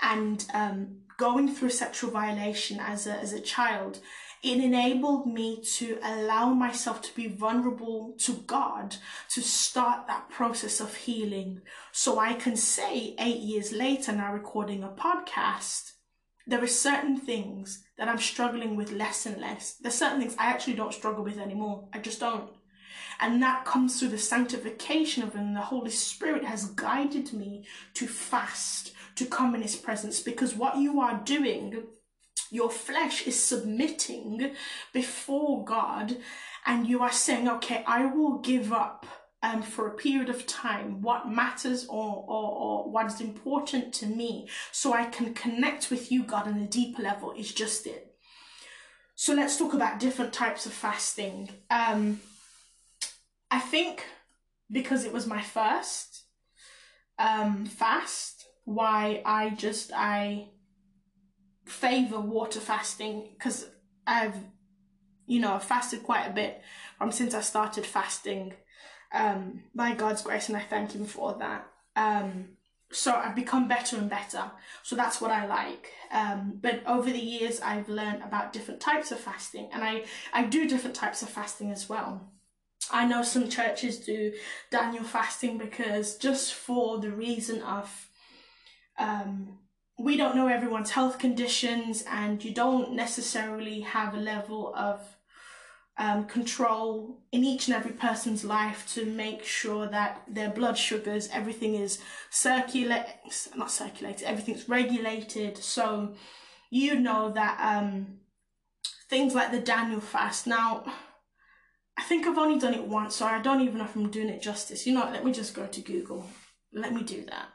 [0.01, 3.99] and um, going through sexual violation as a, as a child,
[4.43, 8.95] it enabled me to allow myself to be vulnerable to God
[9.29, 11.61] to start that process of healing.
[11.91, 15.91] So I can say eight years later, now recording a podcast,
[16.47, 19.75] there are certain things that I'm struggling with less and less.
[19.79, 21.87] There's certain things I actually don't struggle with anymore.
[21.93, 22.49] I just don't.
[23.19, 25.53] And that comes through the sanctification of Him.
[25.53, 30.77] The Holy Spirit has guided me to fast, to come in His presence, because what
[30.77, 31.83] you are doing
[32.51, 34.51] your flesh is submitting
[34.93, 36.17] before God
[36.65, 39.05] and you are saying, okay, I will give up
[39.41, 44.05] um, for a period of time what matters or, or, or what is important to
[44.05, 48.13] me so I can connect with you, God, on a deeper level is just it.
[49.15, 51.49] So let's talk about different types of fasting.
[51.69, 52.19] Um,
[53.49, 54.05] I think
[54.69, 56.23] because it was my first
[57.17, 60.49] um, fast, why I just, I
[61.71, 63.67] favor water fasting because
[64.05, 64.35] I've,
[65.25, 66.61] you know, I've fasted quite a bit
[66.97, 68.53] from since I started fasting
[69.13, 71.67] um, by God's grace, and I thank Him for that.
[71.95, 72.57] Um,
[72.91, 74.51] so I've become better and better.
[74.83, 75.91] So that's what I like.
[76.11, 80.03] Um, but over the years, I've learned about different types of fasting, and I
[80.33, 82.31] I do different types of fasting as well.
[82.91, 84.33] I know some churches do
[84.69, 88.09] Daniel fasting because just for the reason of
[88.97, 89.59] um,
[90.01, 94.99] we don't know everyone's health conditions and you don't necessarily have a level of
[95.97, 101.29] um, control in each and every person's life to make sure that their blood sugars,
[101.31, 101.99] everything is
[102.31, 103.05] circulate,
[103.55, 105.57] not circulated, everything's regulated.
[105.57, 106.15] So
[106.71, 108.19] you know that um,
[109.09, 110.47] things like the Daniel fast.
[110.47, 110.85] Now,
[111.97, 114.29] I think I've only done it once, so I don't even know if I'm doing
[114.29, 114.87] it justice.
[114.87, 116.25] You know, let me just go to Google.
[116.73, 117.49] Let me do that.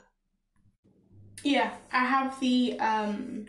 [1.47, 3.47] Yeah, I have the um,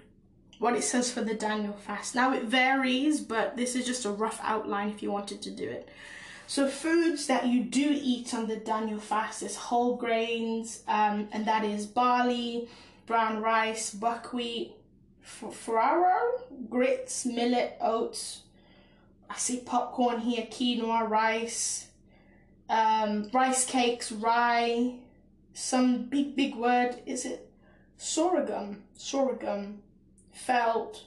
[0.60, 2.14] what it says for the Daniel fast.
[2.14, 5.68] Now it varies, but this is just a rough outline if you wanted to do
[5.68, 5.90] it.
[6.46, 11.48] So foods that you do eat on the Daniel fast is whole grains, um, and
[11.48, 12.70] that is barley,
[13.08, 14.76] brown rice, buckwheat,
[15.26, 18.44] farro, grits, millet, oats.
[19.28, 21.88] I see popcorn here, quinoa, rice,
[22.70, 25.00] um, rice cakes, rye,
[25.56, 27.02] some big, big word.
[27.08, 27.47] Is it
[27.98, 28.84] sorghum?
[28.96, 29.82] Sorghum,
[30.34, 31.04] spelt,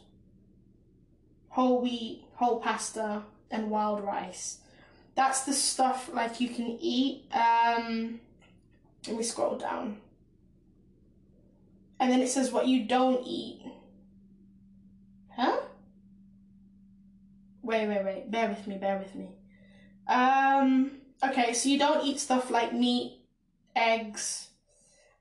[1.49, 4.59] whole wheat, whole pasta, and wild rice.
[5.15, 7.25] That's the stuff like you can eat.
[7.33, 8.21] Um,
[9.07, 9.99] let me scroll down.
[11.99, 13.63] And then it says what you don't eat.
[15.37, 15.61] Huh?
[17.63, 18.31] Wait, wait, wait.
[18.31, 19.29] Bear with me, bear with me.
[20.09, 23.21] Um, okay, so you don't eat stuff like meat,
[23.77, 24.50] eggs,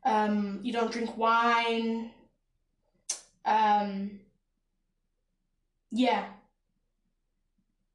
[0.04, 2.12] um, you don't drink wine.
[3.46, 4.20] Um,
[5.92, 6.26] yeah.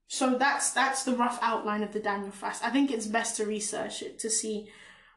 [0.09, 2.65] So that's that's the rough outline of the Daniel fast.
[2.65, 4.69] I think it's best to research it to see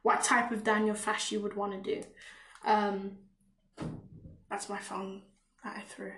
[0.01, 2.03] what type of Daniel fast you would want to do.
[2.65, 3.17] Um,
[4.49, 5.21] that's my phone
[5.63, 6.13] that I threw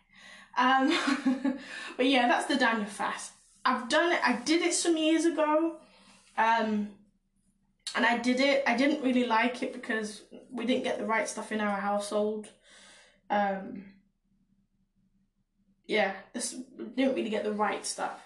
[0.56, 1.58] Um,
[1.96, 3.32] but yeah, that's the Daniel fast.
[3.64, 4.20] I've done it.
[4.24, 5.76] I did it some years ago.
[6.38, 6.90] Um,
[7.96, 8.62] and I did it.
[8.66, 12.48] I didn't really like it because we didn't get the right stuff in our household.
[13.30, 13.86] Um,
[15.86, 16.54] yeah, this
[16.94, 18.20] didn't really get the right stuff.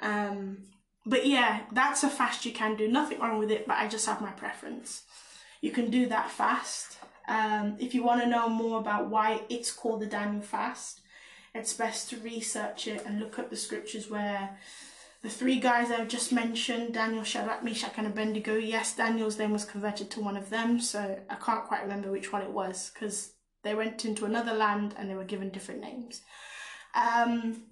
[0.00, 0.64] Um,
[1.04, 2.88] but yeah, that's a fast you can do.
[2.88, 5.02] Nothing wrong with it, but I just have my preference.
[5.60, 6.98] You can do that fast.
[7.28, 11.00] Um, if you want to know more about why it's called the Daniel fast,
[11.54, 14.58] it's best to research it and look up the scriptures where
[15.26, 19.64] the three guys I've just mentioned, Daniel, Shadrach, Meshach and Abednego, yes, Daniel's name was
[19.64, 23.32] converted to one of them, so I can't quite remember which one it was because
[23.64, 26.22] they went into another land and they were given different names.
[26.94, 27.64] Um,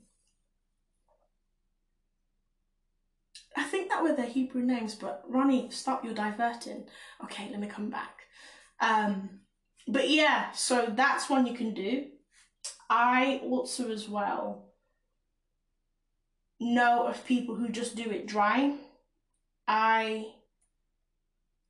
[3.56, 6.88] I think that were their Hebrew names, but Ronnie, stop, you're diverting.
[7.22, 8.22] Okay, let me come back.
[8.80, 9.30] Um,
[9.86, 12.06] but yeah, so that's one you can do.
[12.90, 14.73] I also, as well,
[16.64, 18.74] know of people who just do it dry.
[19.68, 20.32] I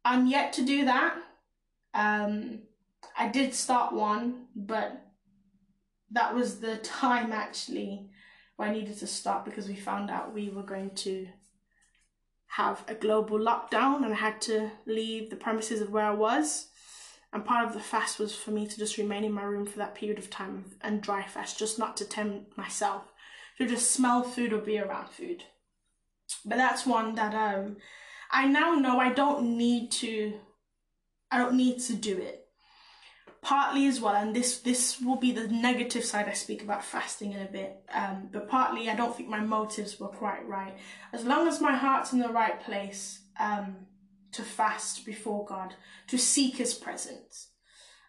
[0.05, 1.17] I'm yet to do that.
[1.95, 2.61] Um,
[3.17, 5.01] I did start one, but
[6.11, 8.11] that was the time actually
[8.57, 11.27] where I needed to stop because we found out we were going to
[12.47, 16.69] have a global lockdown and I had to leave the premises of where I was.
[17.33, 19.79] And part of the fast was for me to just remain in my room for
[19.79, 23.13] that period of time and dry fast, just not to tempt myself
[23.59, 25.45] to just smell food or be around food.
[26.45, 27.77] But that's one that um
[28.31, 30.35] I now know I don't need to
[31.31, 32.41] I don't need to do it.
[33.43, 37.33] Partly as well, and this this will be the negative side I speak about fasting
[37.33, 37.77] in a bit.
[37.93, 40.75] Um, but partly I don't think my motives were quite right.
[41.13, 43.87] As long as my heart's in the right place, um,
[44.33, 45.75] to fast before God,
[46.09, 47.49] to seek His presence,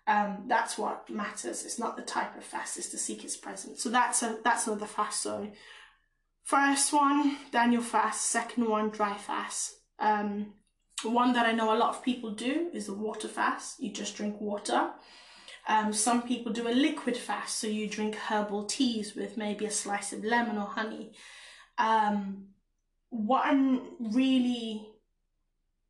[0.07, 1.65] um, that's what matters.
[1.65, 3.81] It's not the type of fast; it's to seek its presence.
[3.81, 5.21] So that's a that's another fast.
[5.21, 5.51] So,
[6.43, 8.29] first one, Daniel fast.
[8.29, 9.75] Second one, dry fast.
[9.99, 10.53] Um,
[11.03, 13.79] one that I know a lot of people do is the water fast.
[13.79, 14.91] You just drink water.
[15.67, 19.71] Um, some people do a liquid fast, so you drink herbal teas with maybe a
[19.71, 21.13] slice of lemon or honey.
[21.79, 22.49] Um,
[23.09, 24.87] what I'm really,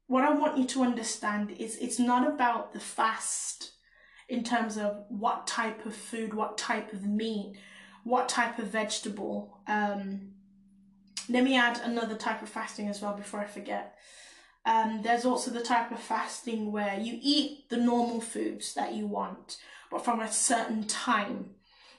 [0.07, 3.74] what I want you to understand is it's not about the fast
[4.27, 7.55] in terms of what type of food, what type of meat,
[8.03, 9.59] what type of vegetable.
[9.67, 10.31] Um,
[11.29, 13.95] let me add another type of fasting as well before I forget.
[14.65, 19.05] Um, there's also the type of fasting where you eat the normal foods that you
[19.05, 19.57] want,
[19.91, 21.51] but from a certain time.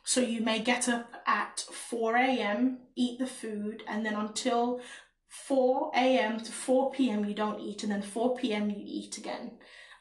[0.02, 4.80] So you may get up at 4 a.m., eat the food, and then until
[5.28, 6.40] 4 a.m.
[6.40, 7.24] to 4 p.m.
[7.24, 8.70] you don't eat, and then 4 p.m.
[8.70, 9.52] you eat again.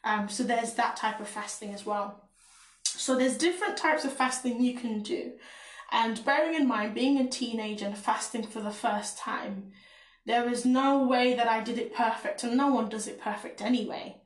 [0.06, 2.30] Um, so there's that type of fasting as well.
[2.84, 5.34] So there's different types of fasting you can do.
[5.92, 9.72] And bearing in mind, being a teenager and fasting for the first time,
[10.26, 13.62] there is no way that I did it perfect, and no one does it perfect
[13.62, 14.18] anyway.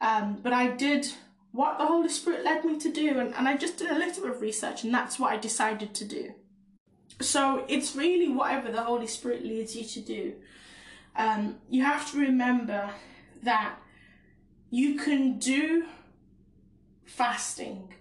[0.00, 1.06] Um, but I did
[1.52, 4.22] what the Holy Spirit led me to do, and, and I just did a little
[4.22, 6.32] bit of research, and that's what I decided to do.
[7.20, 10.34] So it's really whatever the Holy Spirit leads you to do.
[11.16, 12.90] Um, you have to remember
[13.42, 13.76] that
[14.72, 15.84] you can do
[17.04, 17.92] fasting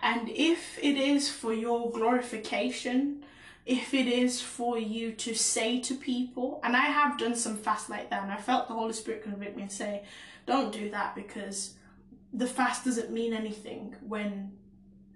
[0.00, 3.24] And if it is for your glorification,
[3.64, 7.88] if it is for you to say to people, and I have done some fast
[7.90, 10.04] like that, and I felt the Holy Spirit convict me and say,
[10.46, 11.74] don't do that because
[12.32, 14.52] the fast doesn't mean anything when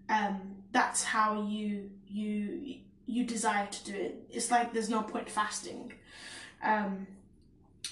[0.08, 2.76] um, that's how you you
[3.06, 4.14] you desire to do it.
[4.30, 5.92] It's like there's no point fasting.
[6.62, 7.06] Um,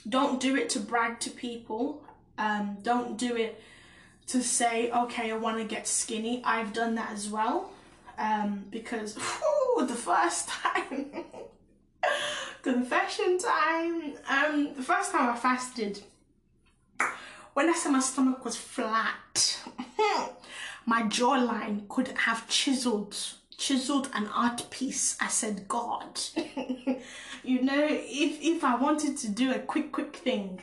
[0.09, 2.03] don't do it to brag to people.
[2.39, 3.61] Um, don't do it
[4.29, 6.43] to say, okay, I want to get skinny.
[6.45, 7.71] I've done that as well.
[8.19, 11.25] Um, because whew, the first time,
[12.63, 16.03] confession time, um, the first time I fasted,
[17.55, 19.59] when I said my stomach was flat,
[20.87, 23.17] my jawline could have chiseled
[23.57, 25.17] chiseled an art piece.
[25.21, 26.21] I said, God,
[27.45, 30.63] you know, if if I wanted to do a quick quick thing,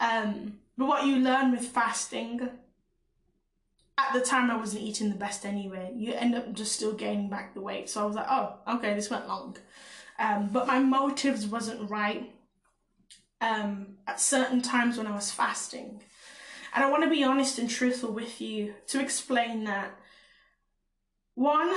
[0.00, 2.48] um, but what you learn with fasting,
[3.98, 5.92] at the time I wasn't eating the best anyway.
[5.94, 7.90] You end up just still gaining back the weight.
[7.90, 9.58] So I was like, oh, okay, this went long.
[10.18, 12.32] Um, but my motives wasn't right
[13.42, 16.02] um, at certain times when I was fasting.
[16.74, 19.90] And I want to be honest and truthful with you to explain that.
[21.34, 21.70] One,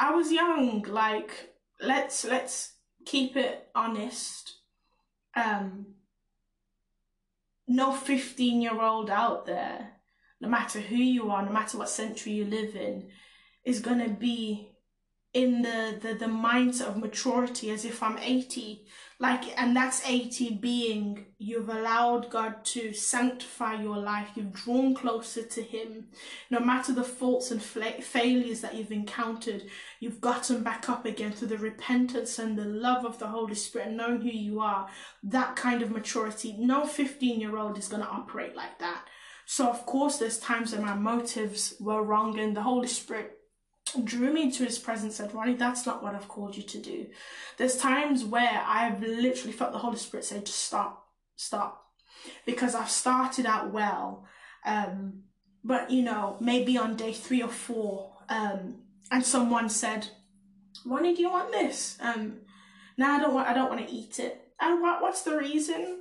[0.00, 2.72] I was young, like let's let's
[3.06, 4.56] keep it honest.
[5.36, 5.94] Um
[7.68, 9.90] no 15 year old out there,
[10.40, 13.10] no matter who you are, no matter what century you live in,
[13.64, 14.72] is gonna be
[15.34, 18.86] in the, the, the mindset of maturity as if I'm 80.
[19.20, 24.30] Like, and that's 80 being you've allowed God to sanctify your life.
[24.36, 26.06] You've drawn closer to Him.
[26.50, 29.64] No matter the faults and fla- failures that you've encountered,
[29.98, 33.88] you've gotten back up again through the repentance and the love of the Holy Spirit,
[33.88, 34.88] and knowing who you are.
[35.24, 36.54] That kind of maturity.
[36.56, 39.02] No 15 year old is going to operate like that.
[39.46, 43.37] So, of course, there's times that my motives were wrong and the Holy Spirit
[44.04, 47.06] drew me to his presence said ronnie that's not what i've called you to do.
[47.56, 51.84] There's times where i've literally felt the holy spirit say just stop stop.
[52.46, 54.26] Because i've started out well
[54.64, 55.22] um,
[55.64, 58.76] but you know maybe on day three or four um,
[59.10, 60.08] and someone said
[60.84, 61.96] ronnie do you want this?
[62.00, 62.38] Um,
[63.00, 64.48] i don't want i don't want to eat it.
[64.60, 66.00] And what, what's the reason?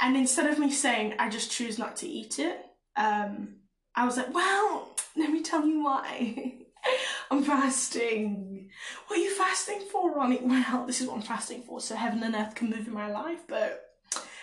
[0.00, 2.58] And instead of me saying i just choose not to eat it
[2.96, 3.56] um,
[3.94, 6.54] i was like well let me tell you why
[7.30, 8.70] I'm fasting.
[9.06, 10.40] What are you fasting for, Ronnie?
[10.42, 13.10] Well, this is what I'm fasting for, so heaven and earth can move in my
[13.10, 13.40] life.
[13.48, 13.94] But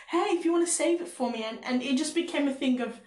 [0.09, 2.53] hey, if you want to save it for me, and, and it just became a
[2.53, 2.99] thing of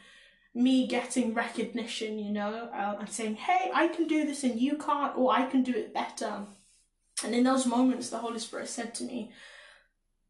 [0.55, 4.77] me getting recognition, you know, uh, and saying, hey, I can do this and you
[4.77, 6.47] can't, or I can do it better.
[7.25, 9.33] And in those moments, the Holy Spirit said to me,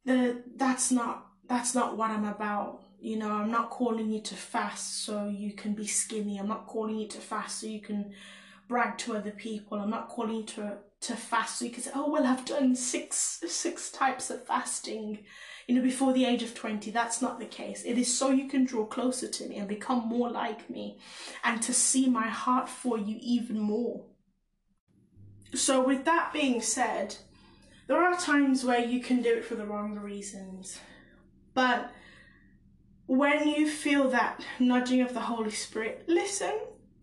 [0.04, 2.82] the, that's not that's not what I'm about.
[3.00, 6.38] You know, I'm not calling you to fast so you can be skinny.
[6.38, 8.14] I'm not calling you to fast so you can
[8.68, 9.78] brag to other people.
[9.78, 13.42] I'm not calling to to fast so you can say, oh well, I've done six
[13.46, 15.24] six types of fasting,
[15.66, 16.90] you know, before the age of twenty.
[16.90, 17.82] That's not the case.
[17.84, 20.98] It is so you can draw closer to me and become more like me,
[21.42, 24.04] and to see my heart for you even more.
[25.54, 27.16] So, with that being said,
[27.86, 30.80] there are times where you can do it for the wrong reasons,
[31.52, 31.92] but
[33.06, 36.58] when you feel that nudging of the Holy Spirit, listen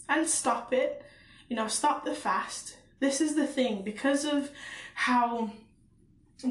[0.10, 1.06] and stop it
[1.52, 2.78] you know, stop the fast.
[3.02, 4.52] This is the thing, because of
[4.94, 5.52] how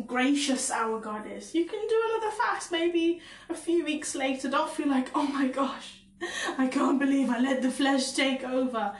[0.06, 4.50] gracious our God is, you can do another fast maybe a few weeks later.
[4.50, 6.02] Don't feel like, oh my gosh,
[6.58, 8.94] I can't believe I let the flesh take over.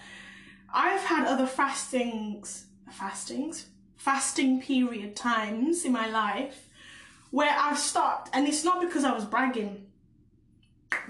[0.72, 3.66] I've had other fastings, fastings,
[3.98, 6.70] fasting period times in my life
[7.30, 9.84] where I've stopped, and it's not because I was bragging,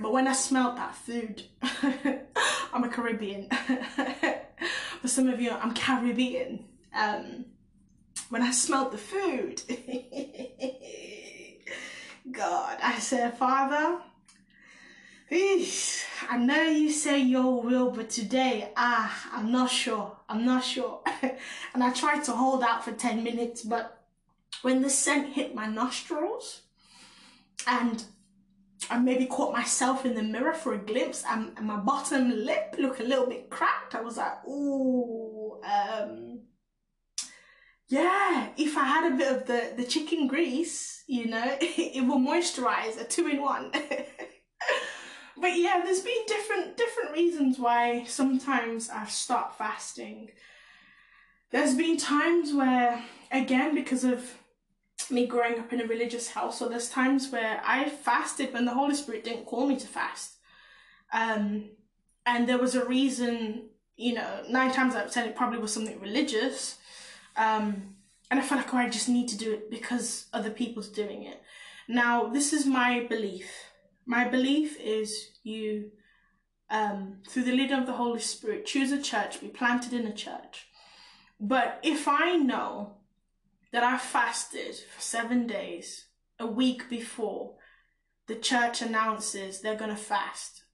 [0.00, 1.44] but when I smelled that food,
[2.72, 3.48] I'm a Caribbean.
[5.00, 6.66] For some of you, I'm Caribbean.
[6.94, 7.46] Um,
[8.28, 9.62] when I smelled the food,
[12.30, 14.02] God, I said, Father,
[15.32, 20.18] I know you say your will, but today, ah, I'm not sure.
[20.28, 21.00] I'm not sure.
[21.22, 24.02] and I tried to hold out for 10 minutes, but
[24.60, 26.60] when the scent hit my nostrils
[27.66, 28.04] and
[28.88, 32.76] I maybe caught myself in the mirror for a glimpse and, and my bottom lip
[32.78, 33.94] looked a little bit cracked.
[33.94, 36.40] I was like, ooh, um,
[37.88, 42.06] yeah, if I had a bit of the, the chicken grease, you know, it, it
[42.06, 43.70] will moisturize a two in one.
[45.40, 50.30] but yeah, there's been different different reasons why sometimes I've stopped fasting.
[51.50, 53.02] There's been times where,
[53.32, 54.39] again, because of
[55.08, 58.74] me growing up in a religious house, so there's times where I fasted when the
[58.74, 60.34] Holy Spirit didn't call me to fast.
[61.12, 61.70] Um,
[62.26, 65.72] and there was a reason, you know, nine times out of ten, it probably was
[65.72, 66.78] something religious.
[67.36, 67.94] Um,
[68.30, 71.24] and I felt like, oh, I just need to do it because other people's doing
[71.24, 71.40] it.
[71.88, 73.50] Now, this is my belief.
[74.06, 75.90] My belief is you,
[76.68, 80.12] um, through the leading of the Holy Spirit, choose a church, be planted in a
[80.12, 80.68] church.
[81.40, 82.96] But if I know
[83.72, 86.06] that I fasted for seven days
[86.38, 87.54] a week before
[88.26, 90.64] the church announces they're going to fast,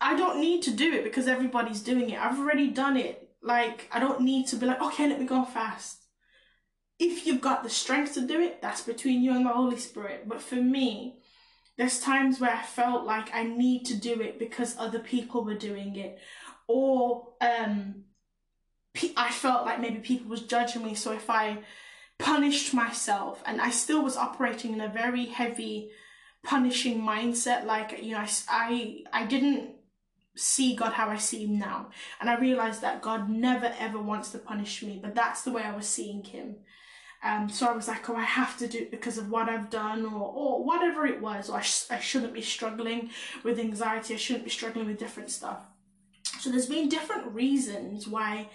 [0.00, 2.20] I don't need to do it because everybody's doing it.
[2.20, 3.30] I've already done it.
[3.42, 6.04] Like, I don't need to be like, okay, let me go fast.
[6.98, 10.28] If you've got the strength to do it, that's between you and the Holy Spirit.
[10.28, 11.18] But for me,
[11.76, 15.54] there's times where I felt like I need to do it because other people were
[15.54, 16.18] doing it.
[16.66, 18.04] Or um,
[19.16, 20.94] I felt like maybe people was judging me.
[20.94, 21.58] So if I
[22.18, 25.90] punished myself and I still was operating in a very heavy
[26.44, 29.70] punishing mindset, like, you know, I, I, I didn't
[30.36, 31.90] see God how I see him now.
[32.20, 35.62] And I realized that God never ever wants to punish me, but that's the way
[35.62, 36.56] I was seeing him.
[37.22, 39.70] Um, so I was like, oh, I have to do it because of what I've
[39.70, 41.50] done or, or whatever it was.
[41.50, 43.10] Or I, sh- I shouldn't be struggling
[43.42, 44.14] with anxiety.
[44.14, 45.58] I shouldn't be struggling with different stuff.
[46.38, 48.48] So there's been different reasons why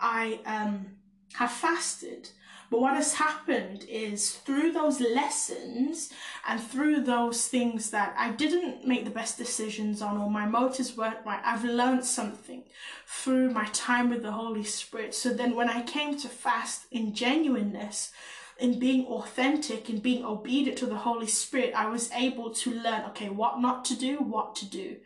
[0.00, 0.86] I um,
[1.34, 2.30] have fasted.
[2.70, 6.12] But what has happened is through those lessons
[6.46, 10.96] and through those things that I didn't make the best decisions on or my motives
[10.96, 12.64] weren't right, I've learned something
[13.06, 15.14] through my time with the Holy Spirit.
[15.14, 18.12] So then when I came to fast in genuineness,
[18.58, 23.04] in being authentic, in being obedient to the Holy Spirit, I was able to learn,
[23.08, 24.96] okay, what not to do, what to do.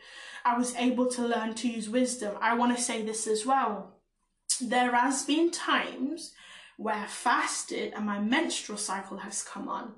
[0.44, 2.36] I was able to learn to use wisdom.
[2.40, 3.96] I want to say this as well.
[4.61, 6.32] There has been times
[6.80, 9.92] where I fasted and my menstrual cycle has come on.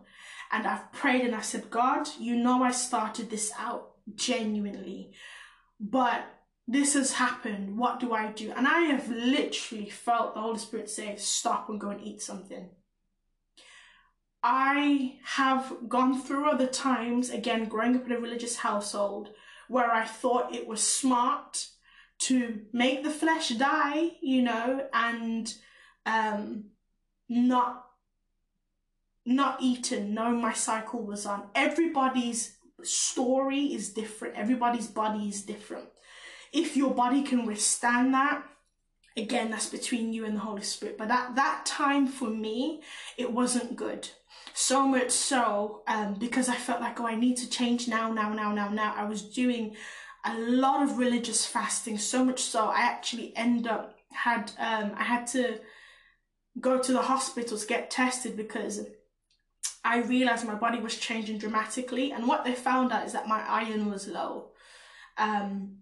[0.50, 5.12] And I've prayed and I said, God, you know I started this out genuinely,
[5.78, 6.24] but
[6.66, 7.78] this has happened.
[7.78, 8.50] What do I do?
[8.50, 12.70] And I have literally felt the Holy Spirit say, stop and go and eat something.
[14.42, 19.28] I have gone through other times, again, growing up in a religious household,
[19.68, 21.68] where I thought it was smart
[22.22, 25.54] to make the flesh die, you know, and
[26.06, 26.71] um,
[27.32, 27.86] not
[29.24, 31.44] not eaten, no my cycle was on.
[31.54, 34.36] Everybody's story is different.
[34.36, 35.86] Everybody's body is different.
[36.52, 38.42] If your body can withstand that,
[39.16, 40.98] again, that's between you and the Holy Spirit.
[40.98, 42.82] But at that time for me,
[43.16, 44.08] it wasn't good.
[44.54, 48.32] So much so, um, because I felt like, oh, I need to change now, now,
[48.32, 48.94] now, now, now.
[48.96, 49.76] I was doing
[50.24, 55.04] a lot of religious fasting, so much so I actually end up had um, I
[55.04, 55.58] had to
[56.60, 58.86] go to the hospital to get tested because
[59.84, 62.12] I realized my body was changing dramatically.
[62.12, 64.50] And what they found out is that my iron was low.
[65.18, 65.78] Um,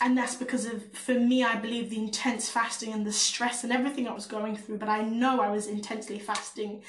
[0.00, 3.72] and that's because of, for me, I believe the intense fasting and the stress and
[3.72, 4.78] everything I was going through.
[4.78, 6.82] But I know I was intensely fasting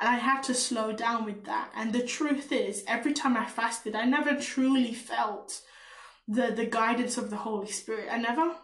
[0.00, 1.70] and I had to slow down with that.
[1.74, 5.62] And the truth is, every time I fasted, I never truly felt
[6.28, 8.08] the, the guidance of the Holy Spirit.
[8.10, 8.54] I never.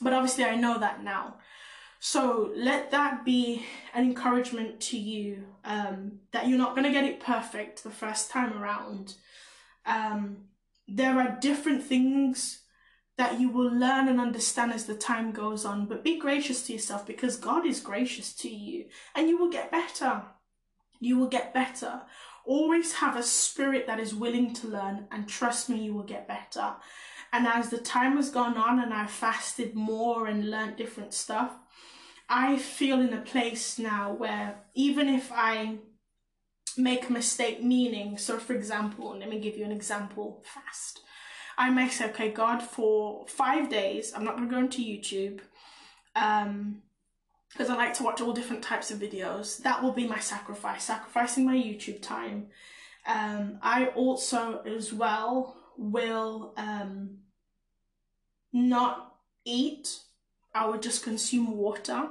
[0.00, 1.36] But obviously, I know that now.
[1.98, 7.04] So let that be an encouragement to you um, that you're not going to get
[7.04, 9.14] it perfect the first time around.
[9.84, 10.44] Um,
[10.86, 12.60] there are different things
[13.16, 16.74] that you will learn and understand as the time goes on, but be gracious to
[16.74, 20.22] yourself because God is gracious to you and you will get better.
[21.00, 22.02] You will get better.
[22.44, 26.28] Always have a spirit that is willing to learn, and trust me, you will get
[26.28, 26.74] better.
[27.32, 31.58] And as the time has gone on and I've fasted more and learned different stuff,
[32.28, 35.78] I feel in a place now where even if I
[36.76, 41.00] make a mistake, meaning, so for example, let me give you an example fast.
[41.56, 45.40] I may say, okay, God, for five days, I'm not going to go into YouTube
[46.14, 46.82] um,
[47.50, 49.62] because I like to watch all different types of videos.
[49.62, 52.48] That will be my sacrifice, sacrificing my YouTube time.
[53.06, 57.18] Um, I also, as well, will um,
[58.52, 59.14] not
[59.44, 60.00] eat
[60.56, 62.08] I would just consume water.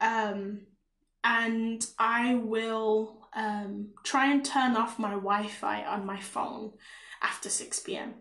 [0.00, 0.66] Um,
[1.24, 6.72] and I will um, try and turn off my Wi Fi on my phone
[7.22, 8.14] after 6 pm.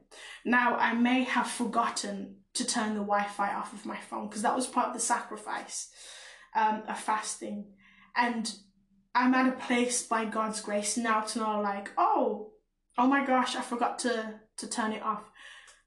[0.44, 4.42] Now, I may have forgotten to turn the Wi Fi off of my phone because
[4.42, 5.90] that was part of the sacrifice
[6.56, 7.66] um, of fasting.
[8.16, 8.52] And
[9.14, 12.52] I'm at a place by God's grace now to know, like, oh,
[12.98, 15.30] oh my gosh, I forgot to, to turn it off.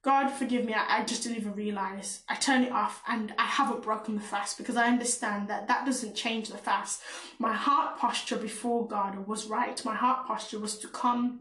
[0.02, 2.22] God forgive me, I, I just didn't even realize.
[2.28, 5.84] I turn it off and I haven't broken the fast because I understand that that
[5.84, 7.02] doesn't change the fast.
[7.38, 9.84] My heart posture before God was right.
[9.84, 11.40] My heart posture was to come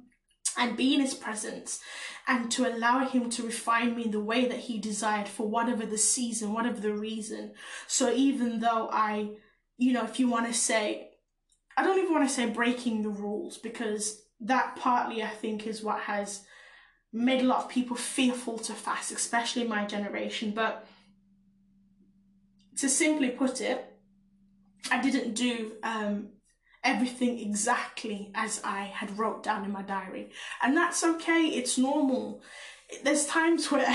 [0.57, 1.79] and be in his presence
[2.27, 5.85] and to allow him to refine me in the way that he desired for whatever
[5.85, 7.53] the season, whatever the reason.
[7.85, 9.29] So even though I,
[9.77, 11.11] you know, if you want to say,
[11.77, 15.83] I don't even want to say breaking the rules because that partly I think is
[15.83, 16.43] what has
[17.17, 20.51] made a lot of people fearful to fast, especially my generation.
[20.51, 20.87] But
[22.77, 23.83] to simply put it,
[24.91, 26.29] I didn't do um,
[26.83, 30.31] everything exactly as I had wrote down in my diary.
[30.61, 32.41] And that's okay, it's normal.
[33.03, 33.85] There's times where,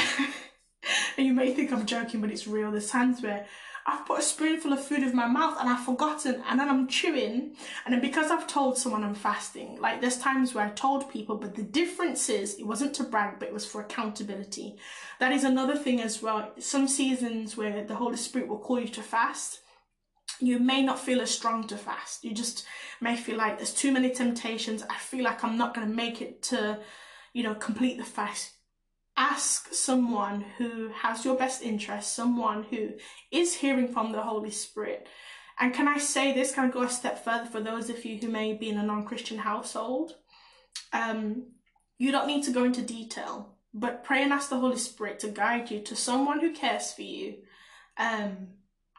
[1.17, 2.71] and you may think I'm joking, but it's real.
[2.71, 3.47] There's times where
[3.85, 6.87] I've put a spoonful of food in my mouth and I've forgotten and then I'm
[6.87, 11.11] chewing and then because I've told someone I'm fasting, like there's times where I told
[11.11, 14.77] people, but the difference is it wasn't to brag, but it was for accountability.
[15.19, 16.53] That is another thing as well.
[16.59, 19.61] Some seasons where the Holy Spirit will call you to fast,
[20.39, 22.25] you may not feel as strong to fast.
[22.25, 22.67] You just
[23.01, 24.85] may feel like there's too many temptations.
[24.89, 26.79] I feel like I'm not going to make it to,
[27.33, 28.53] you know, complete the fast.
[29.17, 32.93] Ask someone who has your best interest, someone who
[33.31, 35.07] is hearing from the Holy Spirit.
[35.59, 36.55] And can I say this?
[36.55, 38.83] Can I go a step further for those of you who may be in a
[38.83, 40.15] non Christian household?
[40.93, 41.53] Um,
[41.99, 45.29] you don't need to go into detail, but pray and ask the Holy Spirit to
[45.29, 47.37] guide you to someone who cares for you.
[47.99, 48.49] Um,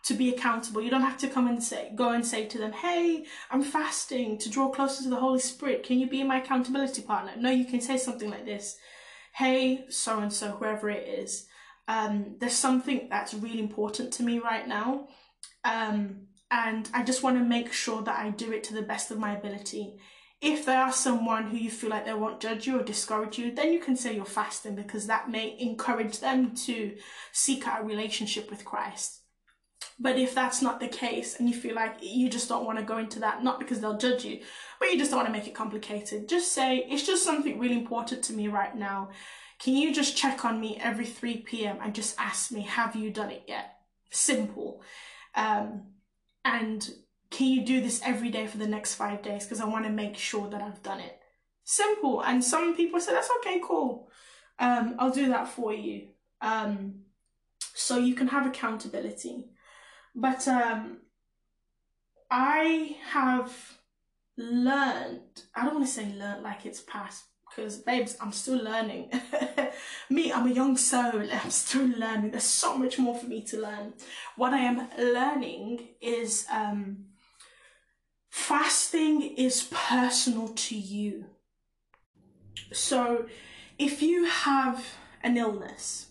[0.03, 0.82] to be accountable.
[0.82, 4.38] You don't have to come and say, go and say to them, hey, I'm fasting
[4.39, 5.84] to draw closer to the Holy Spirit.
[5.84, 7.32] Can you be my accountability partner?
[7.38, 8.78] No, you can say something like this.
[9.36, 11.48] Hey, so and so, whoever it is,
[11.88, 15.08] um, there's something that's really important to me right now.
[15.64, 19.10] Um, and I just want to make sure that I do it to the best
[19.10, 19.96] of my ability.
[20.40, 23.52] If there are someone who you feel like they won't judge you or discourage you,
[23.52, 26.96] then you can say you're fasting because that may encourage them to
[27.32, 29.23] seek out a relationship with Christ.
[30.00, 32.84] But if that's not the case and you feel like you just don't want to
[32.84, 34.39] go into that, not because they'll judge you,
[34.80, 37.78] but you just don't want to make it complicated, just say, it's just something really
[37.78, 39.10] important to me right now.
[39.60, 41.78] Can you just check on me every 3 p.m.
[41.82, 43.78] and just ask me, have you done it yet?
[44.10, 44.82] Simple.
[45.36, 45.84] Um,
[46.44, 46.89] and
[47.30, 49.46] can you do this every day for the next five days?
[49.46, 51.20] Because I want to make sure that I've done it.
[51.64, 52.22] Simple.
[52.22, 54.10] And some people say, that's okay, cool.
[54.60, 56.10] Um, I'll do that for you.
[56.41, 57.04] Um,
[57.74, 59.46] so you can have accountability.
[60.16, 60.97] But um,
[62.30, 63.78] I have
[64.38, 69.11] learned, I don't want to say learned like it's past because babes, I'm still learning.
[70.09, 72.32] me, I'm a young soul, I'm still learning.
[72.32, 73.93] There's so much more for me to learn.
[74.36, 77.05] What I am learning is um,
[78.30, 81.26] fasting is personal to you.
[82.72, 83.26] So
[83.78, 84.84] if you have
[85.22, 86.07] an illness,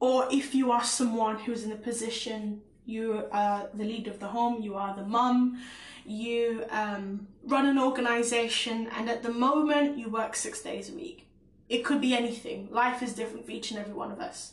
[0.00, 4.18] or if you are someone who is in a position you are the leader of
[4.18, 5.60] the home, you are the mum,
[6.06, 11.26] you um, run an organization, and at the moment you work six days a week.
[11.68, 12.68] It could be anything.
[12.70, 14.52] Life is different for each and every one of us.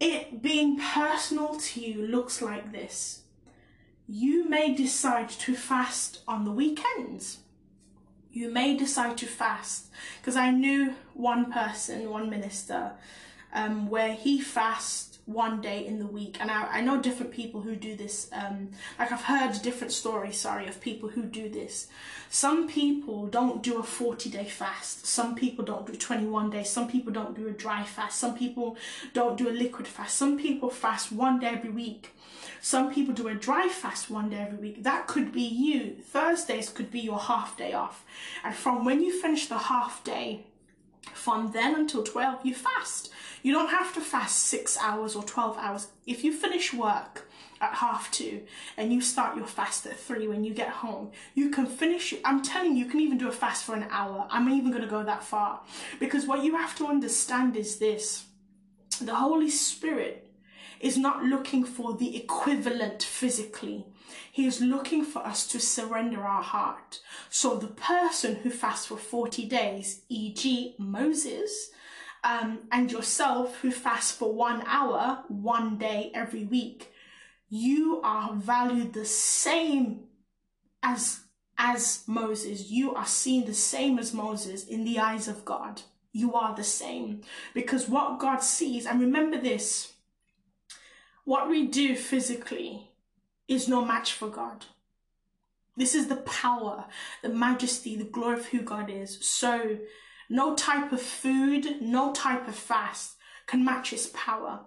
[0.00, 3.22] It being personal to you looks like this.
[4.08, 7.38] You may decide to fast on the weekends.
[8.32, 9.88] You may decide to fast.
[10.20, 12.92] Because I knew one person, one minister,
[13.52, 16.38] um, where he fasts one day in the week.
[16.40, 20.38] And I, I know different people who do this um like I've heard different stories
[20.38, 21.88] sorry of people who do this.
[22.30, 25.06] Some people don't do a 40 day fast.
[25.06, 26.70] Some people don't do 21 days.
[26.70, 28.18] Some people don't do a dry fast.
[28.18, 28.76] Some people
[29.12, 30.16] don't do a liquid fast.
[30.16, 32.12] Some people fast one day every week.
[32.60, 34.82] Some people do a dry fast one day every week.
[34.82, 35.96] That could be you.
[36.02, 38.04] Thursdays could be your half day off.
[38.44, 40.46] And from when you finish the half day
[41.14, 43.10] from then until 12 you fast
[43.46, 45.86] you don't have to fast six hours or 12 hours.
[46.04, 47.28] If you finish work
[47.60, 48.42] at half two
[48.76, 52.12] and you start your fast at three when you get home, you can finish.
[52.24, 54.26] I'm telling you, you can even do a fast for an hour.
[54.30, 55.60] I'm even going to go that far
[56.00, 58.24] because what you have to understand is this
[59.00, 60.28] the Holy Spirit
[60.80, 63.86] is not looking for the equivalent physically.
[64.36, 67.00] He is looking for us to surrender our heart.
[67.30, 71.70] So the person who fasts for 40 days, e.g., Moses,
[72.22, 76.92] um, and yourself who fast for one hour, one day every week,
[77.48, 80.00] you are valued the same
[80.82, 81.20] as
[81.56, 82.70] as Moses.
[82.70, 85.80] You are seen the same as Moses in the eyes of God.
[86.12, 87.22] You are the same
[87.54, 89.94] because what God sees, and remember this,
[91.24, 92.85] what we do physically
[93.48, 94.66] is no match for God.
[95.76, 96.86] This is the power,
[97.22, 99.18] the majesty, the glory of who God is.
[99.24, 99.78] So
[100.28, 103.16] no type of food, no type of fast
[103.46, 104.60] can match his power.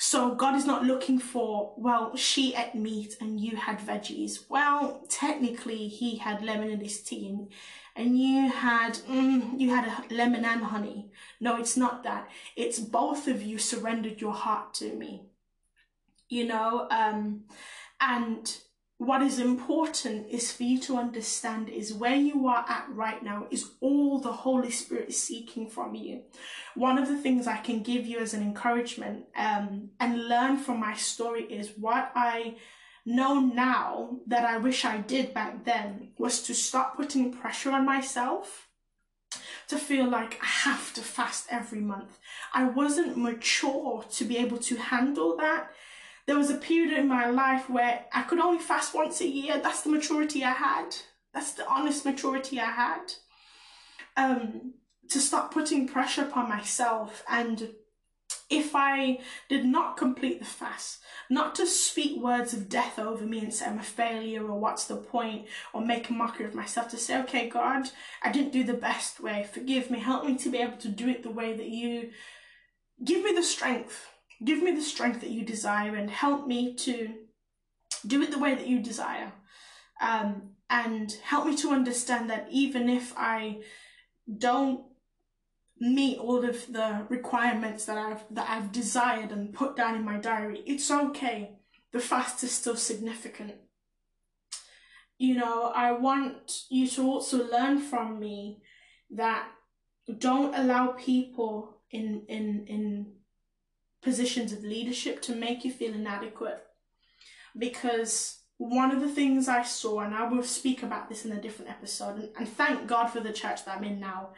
[0.00, 4.48] So God is not looking for, well, she ate meat and you had veggies.
[4.48, 7.48] Well, technically he had lemon in his tea
[7.96, 11.10] and, you had, mm, you had a lemon and honey.
[11.40, 12.30] No, it's not that.
[12.54, 15.27] It's both of you surrendered your heart to me.
[16.28, 17.44] You know, um,
[18.00, 18.56] and
[18.98, 23.46] what is important is for you to understand is where you are at right now
[23.48, 26.22] is all the Holy Spirit is seeking from you.
[26.74, 30.80] One of the things I can give you as an encouragement um, and learn from
[30.80, 32.56] my story is what I
[33.06, 37.86] know now that I wish I did back then was to stop putting pressure on
[37.86, 38.68] myself
[39.68, 42.18] to feel like I have to fast every month.
[42.52, 45.70] I wasn't mature to be able to handle that
[46.28, 49.58] there was a period in my life where I could only fast once a year.
[49.62, 50.94] That's the maturity I had.
[51.32, 53.12] That's the honest maturity I had.
[54.14, 54.74] Um,
[55.08, 57.70] to stop putting pressure upon myself and
[58.50, 60.98] if I did not complete the fast,
[61.30, 64.84] not to speak words of death over me and say I'm a failure or what's
[64.84, 67.88] the point or make a mockery of myself, to say, okay, God,
[68.22, 69.48] I didn't do the best way.
[69.50, 69.98] Forgive me.
[69.98, 72.10] Help me to be able to do it the way that you
[73.02, 74.08] give me the strength
[74.44, 77.14] Give me the strength that you desire and help me to
[78.06, 79.32] do it the way that you desire.
[80.00, 83.60] Um, and help me to understand that even if I
[84.36, 84.84] don't
[85.80, 90.18] meet all of the requirements that I've that I've desired and put down in my
[90.18, 91.58] diary, it's okay.
[91.92, 93.54] The fast is still significant.
[95.16, 98.62] You know, I want you to also learn from me
[99.10, 99.48] that
[100.18, 103.12] don't allow people in in in
[104.08, 106.60] positions of leadership to make you feel inadequate.
[107.66, 111.40] Because one of the things I saw, and I will speak about this in a
[111.40, 114.30] different episode, and, and thank God for the church that I'm in now,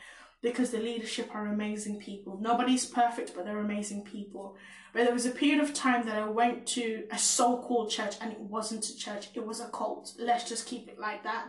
[0.43, 2.39] because the leadership are amazing people.
[2.41, 4.57] Nobody's perfect, but they're amazing people.
[4.93, 8.17] But there was a period of time that I went to a so called church,
[8.21, 10.15] and it wasn't a church, it was a cult.
[10.19, 11.47] Let's just keep it like that.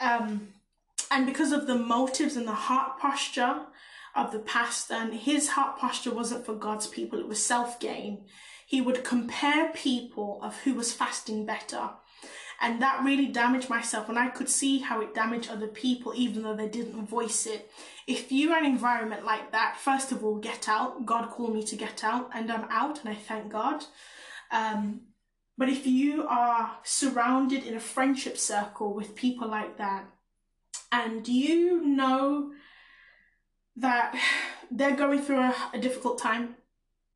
[0.00, 0.48] Um,
[1.12, 3.66] and because of the motives and the heart posture
[4.14, 8.24] of the past, and his heart posture wasn't for God's people, it was self gain.
[8.66, 11.90] He would compare people of who was fasting better.
[12.60, 16.42] And that really damaged myself, and I could see how it damaged other people, even
[16.42, 17.68] though they didn't voice it.
[18.06, 21.04] If you're in an environment like that, first of all, get out.
[21.04, 23.84] God called me to get out, and I'm out, and I thank God.
[24.52, 25.00] Um,
[25.58, 30.04] but if you are surrounded in a friendship circle with people like that,
[30.92, 32.52] and you know
[33.76, 34.14] that
[34.70, 36.56] they're going through a, a difficult time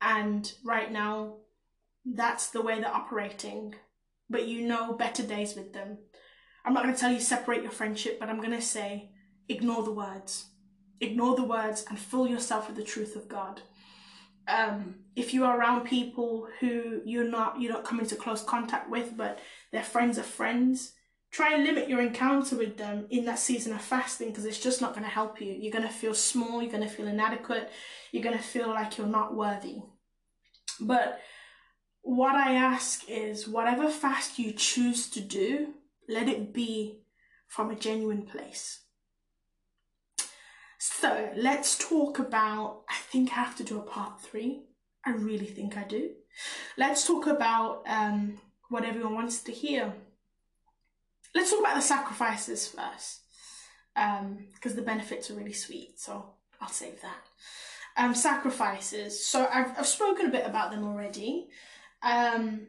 [0.01, 1.37] and right now
[2.05, 3.75] that's the way they're operating
[4.29, 5.97] but you know better days with them.
[6.65, 9.11] I'm not going to tell you separate your friendship but i'm going to say
[9.49, 10.47] ignore the words.
[10.99, 13.61] Ignore the words and fill yourself with the truth of god.
[14.47, 18.89] Um, if you are around people who you're not you're not coming to close contact
[18.89, 19.39] with but
[19.71, 20.93] their friends are friends
[21.31, 24.81] try and limit your encounter with them in that season of fasting because it's just
[24.81, 25.53] not going to help you.
[25.53, 27.69] You're going to feel small, you're going to feel inadequate,
[28.11, 29.81] you're going to feel like you're not worthy.
[30.79, 31.19] But
[32.01, 35.73] what I ask is whatever fast you choose to do,
[36.07, 37.01] let it be
[37.47, 38.81] from a genuine place.
[40.79, 42.83] So let's talk about.
[42.89, 44.63] I think I have to do a part three.
[45.05, 46.11] I really think I do.
[46.77, 49.93] Let's talk about um, what everyone wants to hear
[51.37, 53.21] let's talk about the sacrifices first,
[53.95, 55.99] because um, the benefits are really sweet.
[55.99, 57.23] So I'll save that.
[57.95, 59.25] Um, sacrifices.
[59.25, 61.47] So I've, I've spoken a bit about them already.
[62.03, 62.67] Um,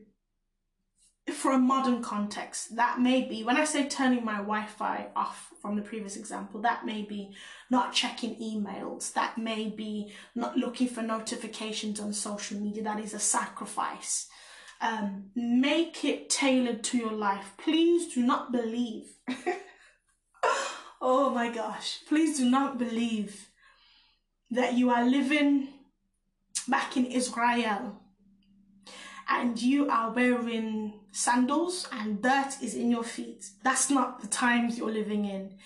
[1.32, 5.50] for a modern context, that may be when I say turning my Wi Fi off
[5.60, 7.34] from the previous example, that may be
[7.70, 12.82] not checking emails, that may be not looking for notifications on social media.
[12.82, 14.28] That is a sacrifice
[14.80, 17.52] um, make it tailored to your life.
[17.58, 19.06] Please do not believe.
[21.00, 22.00] oh my gosh.
[22.08, 23.48] Please do not believe
[24.50, 25.68] that you are living
[26.68, 28.00] back in Israel
[29.28, 33.50] and you are wearing sandals and dirt is in your feet.
[33.62, 35.58] That's not the times you're living in.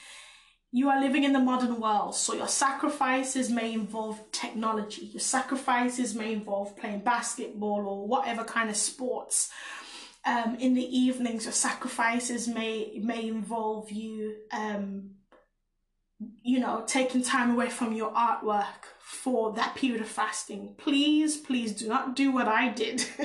[0.75, 5.05] You are living in the modern world, so your sacrifices may involve technology.
[5.05, 9.51] Your sacrifices may involve playing basketball or whatever kind of sports.
[10.25, 15.11] Um, in the evenings, your sacrifices may may involve you, um,
[16.43, 20.75] you know, taking time away from your artwork for that period of fasting.
[20.79, 23.05] Please, please do not do what I did.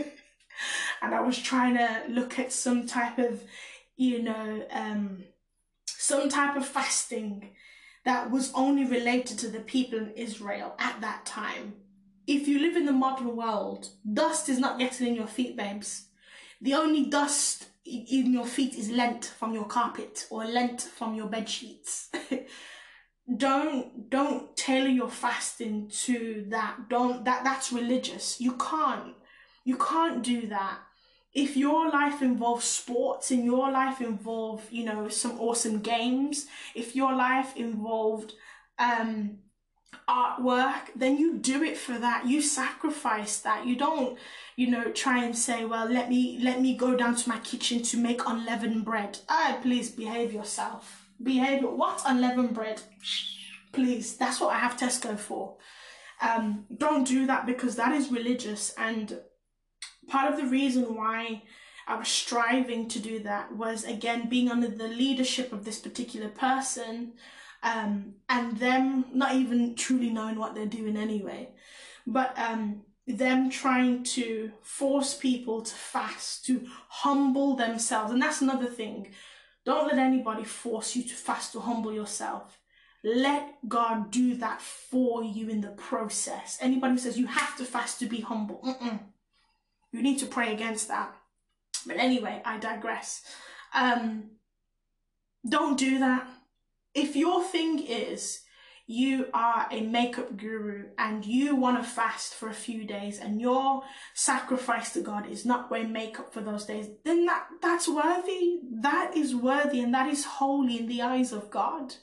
[1.02, 3.42] and I was trying to look at some type of,
[3.96, 5.24] you know, um,
[6.08, 7.50] some type of fasting
[8.06, 11.74] that was only related to the people in Israel at that time.
[12.26, 13.90] if you live in the modern world,
[14.22, 16.08] dust is not getting in your feet, babes.
[16.62, 21.28] The only dust in your feet is lent from your carpet or lent from your
[21.28, 22.10] bed sheets.
[23.44, 26.90] don't don't tailor your fasting to that.
[26.90, 28.42] Don't that that's religious.
[28.42, 29.16] You can't.
[29.64, 30.80] You can't do that.
[31.38, 36.96] If your life involves sports, and your life involved, you know, some awesome games, if
[36.96, 38.34] your life involved
[38.80, 39.40] um
[40.10, 42.26] artwork, then you do it for that.
[42.26, 43.66] You sacrifice that.
[43.66, 44.18] You don't,
[44.56, 47.84] you know, try and say, well, let me let me go down to my kitchen
[47.84, 49.20] to make unleavened bread.
[49.30, 51.10] Ah, please behave yourself.
[51.22, 51.64] Behave.
[51.64, 52.82] What unleavened bread?
[53.74, 55.58] Please, that's what I have Tesco for.
[56.22, 59.20] Um, don't do that because that is religious and
[60.10, 61.44] part of the reason why
[61.88, 66.30] I was striving to do that was again being under the leadership of this particular
[66.30, 67.14] person
[67.64, 71.50] um, and them not even truly knowing what they're doing anyway,
[72.06, 78.12] but um, them trying to force people to fast, to humble themselves.
[78.12, 79.10] And that's another thing.
[79.66, 82.60] Don't let anybody force you to fast to humble yourself.
[83.04, 86.58] Let God do that for you in the process.
[86.62, 89.00] Anybody who says you have to fast to be humble, mm-mm.
[89.98, 91.14] You need to pray against that.
[91.86, 93.24] But anyway, I digress.
[93.74, 94.32] Um,
[95.48, 96.28] don't do that
[96.98, 98.42] if your thing is
[98.88, 103.40] you are a makeup guru and you want to fast for a few days and
[103.40, 103.84] your
[104.16, 108.60] sacrifice to God is not wearing makeup for those days, then that, that's worthy.
[108.82, 111.96] That is worthy and that is holy in the eyes of God.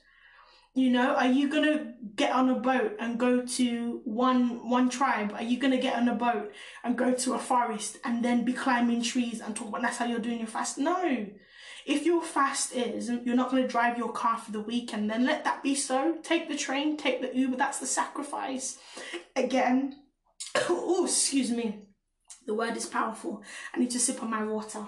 [0.76, 5.32] You know, are you gonna get on a boat and go to one one tribe?
[5.32, 6.52] Are you gonna get on a boat
[6.82, 10.06] and go to a forest and then be climbing trees and talk about that's how
[10.06, 10.78] you're doing your fast?
[10.78, 11.28] No.
[11.86, 15.26] If your fast is you're not going to drive your car for the weekend, then
[15.26, 16.16] let that be so.
[16.22, 17.56] Take the train, take the Uber.
[17.56, 18.78] That's the sacrifice.
[19.36, 19.96] Again,
[20.70, 21.80] oh, excuse me.
[22.46, 23.42] The word is powerful.
[23.74, 24.86] I need to sip on my water.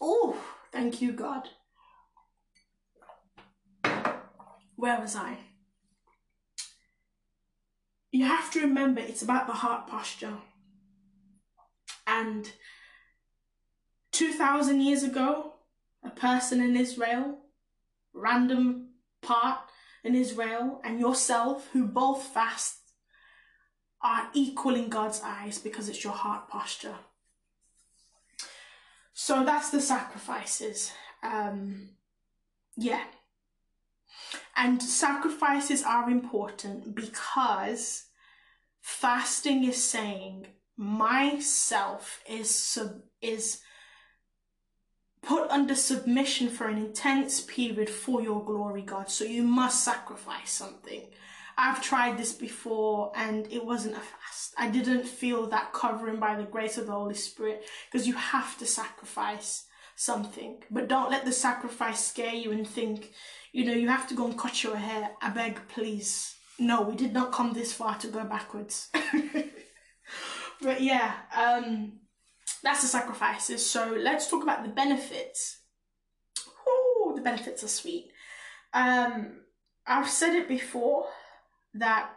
[0.00, 0.36] Oh,
[0.72, 1.48] thank you, God.
[4.78, 5.38] Where was I?
[8.12, 10.36] You have to remember it's about the heart posture.
[12.06, 12.48] And
[14.12, 15.54] 2,000 years ago,
[16.04, 17.38] a person in Israel,
[18.14, 19.58] random part
[20.04, 22.76] in Israel, and yourself, who both fast,
[24.00, 26.94] are equal in God's eyes because it's your heart posture.
[29.12, 30.92] So that's the sacrifices.
[31.24, 31.88] Um,
[32.76, 33.02] yeah.
[34.56, 38.04] And sacrifices are important because
[38.80, 40.46] fasting is saying
[40.76, 43.60] myself is sub- is
[45.22, 49.10] put under submission for an intense period for your glory, God.
[49.10, 51.08] So you must sacrifice something.
[51.56, 54.54] I've tried this before and it wasn't a fast.
[54.56, 58.56] I didn't feel that covering by the grace of the Holy Spirit because you have
[58.58, 59.64] to sacrifice
[59.98, 60.62] something.
[60.70, 63.10] But don't let the sacrifice scare you and think,
[63.52, 65.10] you know, you have to go and cut your hair.
[65.20, 66.36] I beg, please.
[66.58, 68.90] No, we did not come this far to go backwards.
[70.62, 71.94] but yeah, um,
[72.62, 73.68] that's the sacrifices.
[73.68, 75.62] So let's talk about the benefits.
[76.66, 78.12] Oh, the benefits are sweet.
[78.72, 79.40] Um,
[79.84, 81.06] I've said it before
[81.74, 82.10] that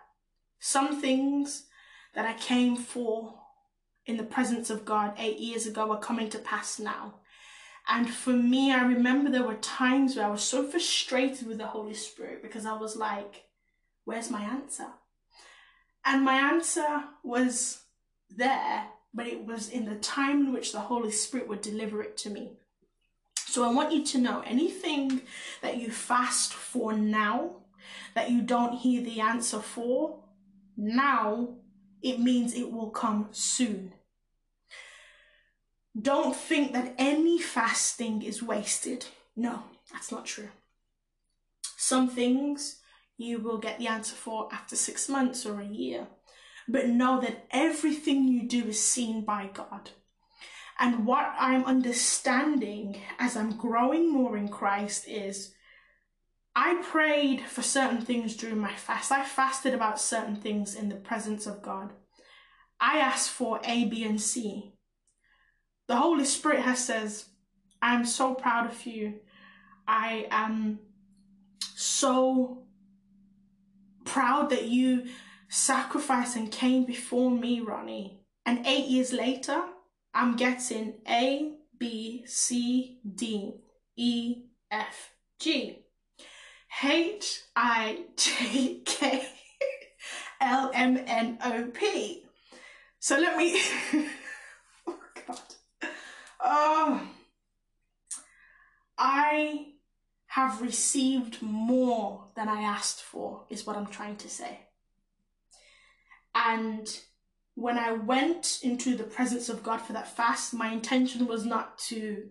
[0.60, 1.66] some things
[2.14, 3.40] that I came for
[4.06, 7.21] in the presence of God eight years ago are coming to pass now.
[7.88, 11.68] And for me, I remember there were times where I was so frustrated with the
[11.68, 13.46] Holy Spirit because I was like,
[14.06, 14.88] where's my answer?
[16.06, 17.84] And my answer was
[18.30, 22.18] there, but it was in the time in which the Holy Spirit would deliver it
[22.18, 22.54] to me.
[23.36, 25.22] So I want you to know anything
[25.62, 27.58] that you fast for now,
[28.16, 30.24] that you don't hear the answer for,
[30.78, 31.56] now
[32.02, 33.94] it means it will come soon.
[36.00, 39.06] Don't think that any fasting is wasted.
[39.36, 40.50] No, that's not true.
[41.78, 42.80] Some things
[43.18, 46.08] you will get the answer for after six months or a year
[46.68, 49.92] but know that everything you do is seen by God.
[50.80, 55.54] And what I'm understanding as I'm growing more in Christ is
[56.56, 59.12] I prayed for certain things during my fast.
[59.12, 61.94] I fasted about certain things in the presence of God.
[62.80, 64.71] I asked for A, B, and C.
[65.92, 67.26] The Holy Spirit has says,
[67.82, 69.16] I'm so proud of you.
[69.86, 70.80] I am
[71.60, 72.64] so
[74.06, 75.08] proud that you
[75.50, 78.22] sacrificed and came before me, Ronnie.
[78.46, 79.62] And eight years later,
[80.14, 83.56] I'm getting A, B, C, D,
[83.98, 85.10] E, F,
[85.42, 85.80] G,
[86.82, 89.28] H, I, J, K,
[90.39, 92.24] L, M N O P.
[93.02, 93.62] So let me.
[94.88, 95.42] oh, God.
[96.44, 97.08] Oh.
[98.98, 99.68] I
[100.28, 104.60] have received more than I asked for, is what I'm trying to say.
[106.34, 106.88] And
[107.56, 111.78] when I went into the presence of God for that fast, my intention was not
[111.89, 112.30] to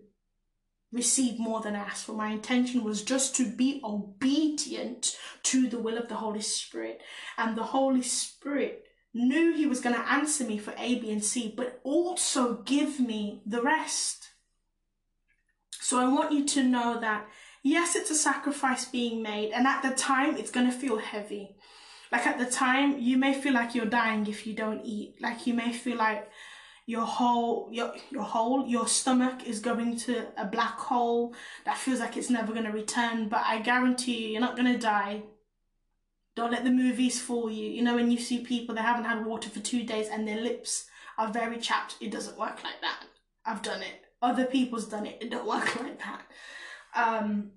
[0.91, 2.13] receive more than I asked for.
[2.13, 7.01] My intention was just to be obedient to the will of the Holy Spirit.
[7.37, 11.23] And the Holy Spirit knew He was going to answer me for A, B, and
[11.23, 14.29] C, but also give me the rest.
[15.71, 17.27] So I want you to know that
[17.63, 21.55] yes, it's a sacrifice being made, and at the time, it's going to feel heavy.
[22.11, 25.15] Like at the time, you may feel like you're dying if you don't eat.
[25.21, 26.29] Like you may feel like
[26.85, 31.33] your whole your your whole your stomach is going to a black hole
[31.63, 33.29] that feels like it's never going to return.
[33.29, 35.23] But I guarantee you, you're not going to die.
[36.35, 37.69] Don't let the movies fool you.
[37.69, 40.39] You know when you see people they haven't had water for two days and their
[40.41, 40.85] lips
[41.17, 41.95] are very chapped.
[41.99, 43.03] It doesn't work like that.
[43.45, 44.05] I've done it.
[44.21, 45.17] Other people's done it.
[45.21, 46.23] It don't work like that.
[46.95, 47.51] Um,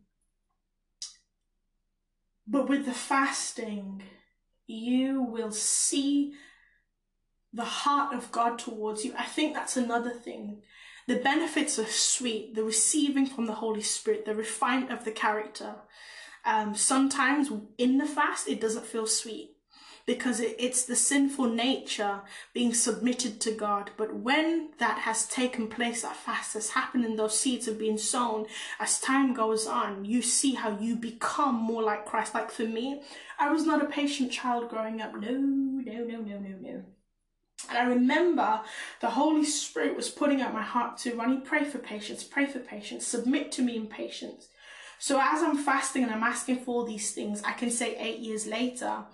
[2.46, 4.02] but with the fasting,
[4.66, 6.34] you will see
[7.52, 9.14] the heart of God towards you.
[9.16, 10.62] I think that's another thing.
[11.06, 15.76] The benefits are sweet, the receiving from the Holy Spirit, the refinement of the character.
[16.46, 19.54] Um, sometimes in the fast, it doesn't feel sweet
[20.06, 22.20] because it, it's the sinful nature
[22.52, 23.90] being submitted to God.
[23.96, 27.98] But when that has taken place, that fast has happened and those seeds have been
[27.98, 28.46] sown,
[28.78, 32.34] as time goes on, you see how you become more like Christ.
[32.34, 33.02] Like for me,
[33.38, 35.14] I was not a patient child growing up.
[35.14, 36.84] No, no, no, no, no, no.
[37.70, 38.60] And I remember
[39.00, 42.58] the Holy Spirit was putting out my heart to Ronii, pray for patience, pray for
[42.58, 44.48] patience, submit to me in patience.
[44.98, 48.46] So as I'm fasting and I'm asking for these things, I can say eight years
[48.46, 49.04] later,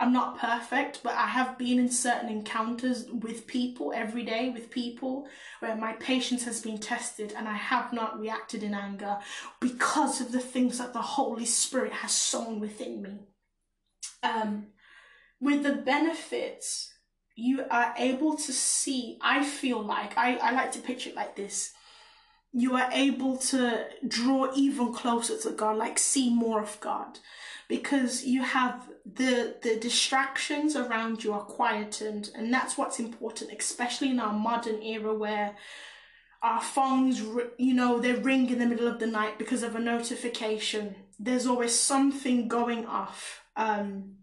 [0.00, 4.70] I'm not perfect, but I have been in certain encounters with people every day, with
[4.70, 5.26] people
[5.58, 9.18] where my patience has been tested and I have not reacted in anger
[9.58, 13.18] because of the things that the Holy Spirit has sown within me.
[14.22, 14.68] Um,
[15.40, 16.92] with the benefits,
[17.34, 21.34] you are able to see, I feel like, I, I like to picture it like
[21.34, 21.72] this.
[22.52, 27.18] You are able to draw even closer to God, like see more of God
[27.68, 34.10] because you have the the distractions around you are quietened and that's what's important especially
[34.10, 35.54] in our modern era where
[36.42, 37.20] our phones
[37.58, 40.94] you know they ring in the middle of the night because of a notification.
[41.18, 44.14] There's always something going off um,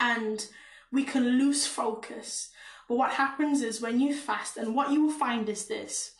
[0.00, 0.44] and
[0.92, 2.50] we can lose focus.
[2.88, 6.12] But what happens is when you fast and what you will find is this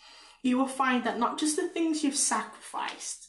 [0.43, 3.26] you will find that not just the things you've sacrificed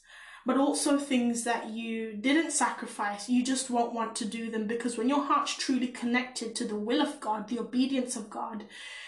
[0.48, 4.98] but also things that you didn't sacrifice, you just won't want to do them because
[4.98, 8.64] when your heart's truly connected to the will of God, the obedience of God,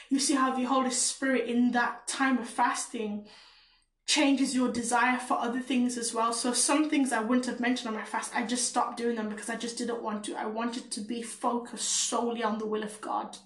[0.10, 3.26] you see how the Holy Spirit in that time of fasting
[4.06, 6.34] changes your desire for other things as well.
[6.34, 9.30] So some things I wouldn't have mentioned on my fast, I just stopped doing them
[9.30, 10.36] because I just didn't want to.
[10.36, 13.38] I wanted to be focused solely on the will of God.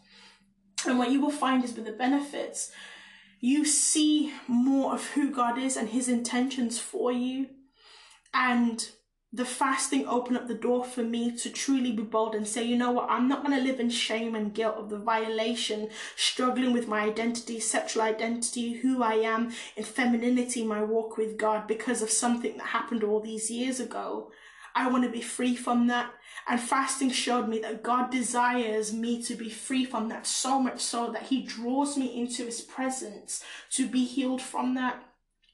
[0.87, 2.71] And what you will find is with the benefits,
[3.43, 7.47] you see more of who God is and his intentions for you
[8.33, 8.87] and
[9.33, 12.77] the fasting opened up the door for me to truly be bold and say, you
[12.77, 16.71] know what, I'm not going to live in shame and guilt of the violation, struggling
[16.71, 22.01] with my identity, sexual identity, who I am, in femininity, my walk with God because
[22.01, 24.31] of something that happened all these years ago.
[24.73, 26.13] I want to be free from that.
[26.47, 30.81] And fasting showed me that God desires me to be free from that so much
[30.81, 35.03] so that He draws me into His presence to be healed from that.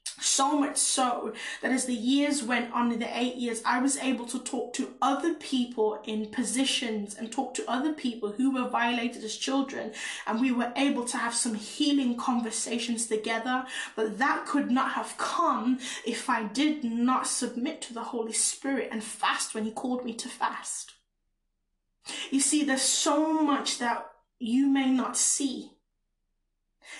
[0.04, 1.32] So much so
[1.62, 4.74] that as the years went on, in the eight years, I was able to talk
[4.74, 9.92] to other people in positions and talk to other people who were violated as children.
[10.26, 13.64] And we were able to have some healing conversations together.
[13.96, 18.88] But that could not have come if I did not submit to the Holy Spirit
[18.92, 20.92] and fast when He called me to fast.
[22.30, 24.06] You see, there's so much that
[24.38, 25.72] you may not see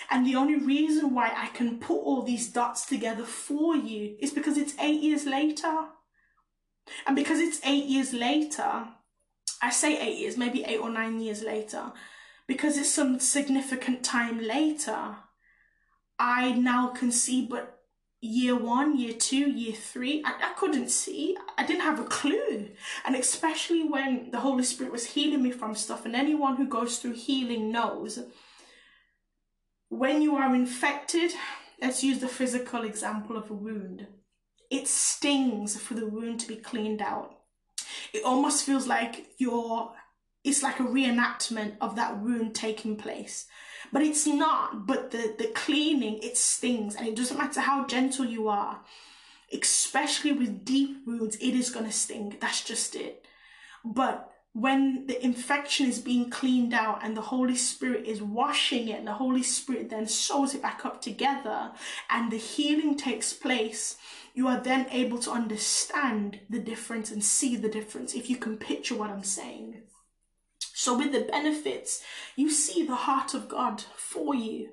[0.09, 4.31] and the only reason why I can put all these dots together for you is
[4.31, 5.87] because it's eight years later.
[7.05, 8.87] And because it's eight years later,
[9.61, 11.93] I say eight years, maybe eight or nine years later,
[12.47, 15.15] because it's some significant time later,
[16.19, 17.79] I now can see, but
[18.21, 21.37] year one, year two, year three, I, I couldn't see.
[21.57, 22.69] I didn't have a clue.
[23.05, 26.97] And especially when the Holy Spirit was healing me from stuff, and anyone who goes
[26.97, 28.19] through healing knows
[29.91, 31.31] when you are infected,
[31.81, 34.07] let's use the physical example of a wound.
[34.69, 37.35] It stings for the wound to be cleaned out.
[38.13, 39.91] It almost feels like you're
[40.45, 43.45] it's like a reenactment of that wound taking place.
[43.91, 46.95] But it's not, but the, the cleaning, it stings.
[46.95, 48.79] And it doesn't matter how gentle you are,
[49.53, 52.37] especially with deep wounds, it is going to sting.
[52.39, 53.25] That's just it.
[53.85, 58.99] But when the infection is being cleaned out and the Holy Spirit is washing it,
[58.99, 61.71] and the Holy Spirit then sews it back up together,
[62.09, 63.97] and the healing takes place,
[64.33, 68.57] you are then able to understand the difference and see the difference if you can
[68.57, 69.83] picture what I'm saying.
[70.83, 72.01] So, with the benefits,
[72.35, 74.69] you see the heart of God for you,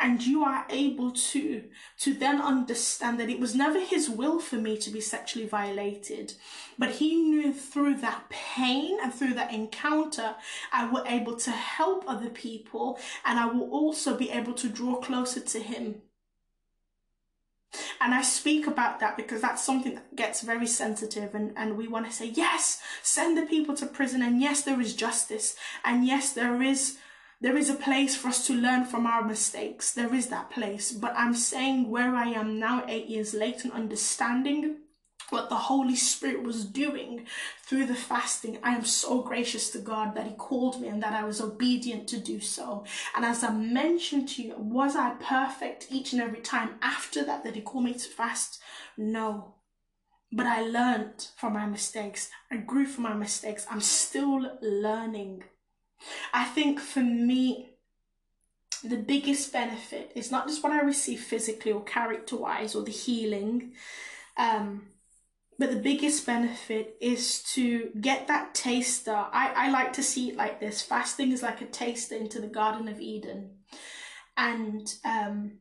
[0.00, 1.64] and you are able to,
[1.98, 6.32] to then understand that it was never His will for me to be sexually violated,
[6.78, 10.34] but He knew through that pain and through that encounter,
[10.72, 14.94] I will able to help other people, and I will also be able to draw
[14.96, 16.00] closer to Him.
[18.00, 21.86] And I speak about that because that's something that gets very sensitive and, and we
[21.86, 24.22] want to say, yes, send the people to prison.
[24.22, 25.56] And yes, there is justice.
[25.84, 26.98] And yes, there is
[27.42, 29.94] there is a place for us to learn from our mistakes.
[29.94, 30.92] There is that place.
[30.92, 34.76] But I'm saying where I am now, eight years late and understanding
[35.30, 37.26] what the Holy Spirit was doing
[37.62, 38.58] through the fasting.
[38.62, 42.08] I am so gracious to God that He called me and that I was obedient
[42.08, 42.84] to do so.
[43.16, 47.44] And as I mentioned to you, was I perfect each and every time after that
[47.44, 48.60] that He called me to fast?
[48.96, 49.54] No.
[50.32, 52.30] But I learned from my mistakes.
[52.50, 53.66] I grew from my mistakes.
[53.70, 55.44] I'm still learning.
[56.32, 57.70] I think for me,
[58.82, 62.90] the biggest benefit is not just what I receive physically or character wise or the
[62.90, 63.72] healing,
[64.36, 64.86] um,
[65.60, 69.12] but the biggest benefit is to get that taster.
[69.12, 72.46] I, I like to see it like this fasting is like a taster into the
[72.46, 73.58] Garden of Eden.
[74.38, 75.58] And um,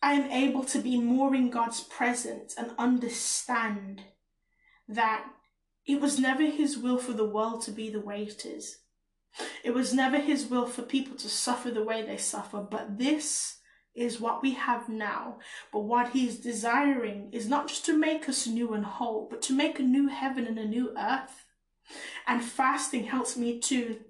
[0.00, 4.00] I am able to be more in God's presence and understand
[4.88, 5.26] that
[5.86, 8.78] it was never His will for the world to be the way it is.
[9.62, 13.58] It was never His will for people to suffer the way they suffer, but this
[13.94, 15.38] is what we have now.
[15.72, 19.52] But what he's desiring is not just to make us new and whole, but to
[19.52, 21.44] make a new heaven and a new earth.
[22.26, 24.00] And fasting helps me to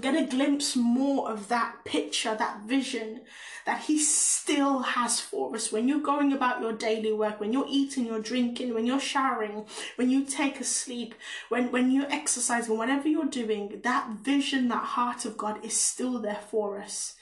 [0.00, 3.22] get a glimpse more of that picture, that vision
[3.66, 5.72] that He still has for us.
[5.72, 9.66] When you're going about your daily work, when you're eating, you're drinking, when you're showering,
[9.96, 11.14] when you take a sleep,
[11.48, 16.18] when, when you're exercising, whatever you're doing, that vision, that heart of God is still
[16.20, 17.14] there for us.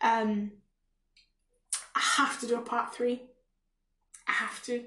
[0.00, 0.52] Um,
[1.98, 3.22] I have to do a part three.
[4.28, 4.84] I have to.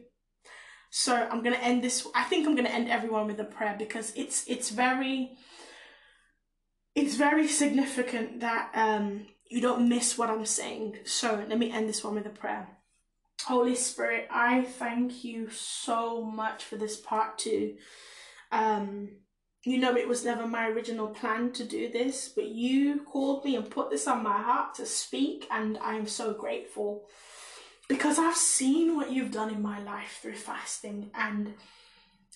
[0.90, 2.08] So I'm gonna end this.
[2.16, 5.32] I think I'm gonna end everyone with a prayer because it's it's very
[6.96, 11.00] it's very significant that um you don't miss what I'm saying.
[11.04, 12.68] So let me end this one with a prayer.
[13.44, 17.76] Holy Spirit, I thank you so much for this part two.
[18.52, 19.10] Um,
[19.64, 23.56] you know, it was never my original plan to do this, but you called me
[23.56, 27.04] and put this on my heart to speak, and I'm so grateful.
[27.88, 31.54] Because I've seen what you've done in my life through fasting, and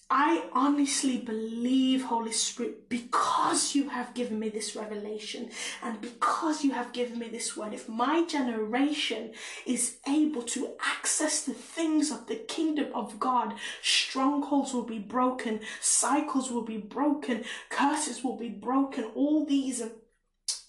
[0.10, 5.50] I honestly believe, Holy Spirit, because you have given me this revelation
[5.82, 9.34] and because you have given me this word, if my generation
[9.66, 15.62] is able to access the things of the kingdom of God, strongholds will be broken,
[15.82, 19.82] cycles will be broken, curses will be broken, all these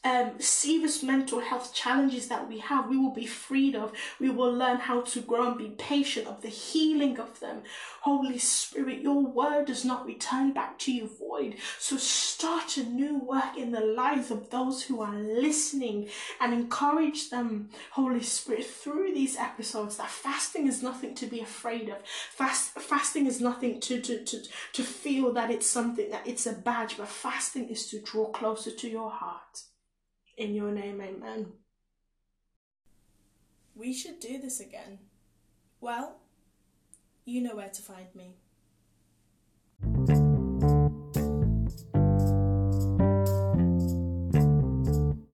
[0.06, 3.92] um, serious mental health challenges that we have, we will be freed of.
[4.20, 7.62] We will learn how to grow and be patient of the healing of them.
[8.02, 11.56] Holy Spirit, your word does not return back to you void.
[11.80, 16.08] So start a new work in the lives of those who are listening
[16.40, 21.88] and encourage them, Holy Spirit, through these episodes that fasting is nothing to be afraid
[21.88, 21.96] of.
[22.30, 24.42] Fast, fasting is nothing to, to, to,
[24.72, 28.70] to feel that it's something that it's a badge, but fasting is to draw closer
[28.70, 29.64] to your heart.
[30.36, 31.46] In your name, amen.
[33.74, 34.98] We should do this again.
[35.80, 36.16] Well,
[37.24, 38.36] you know where to find me.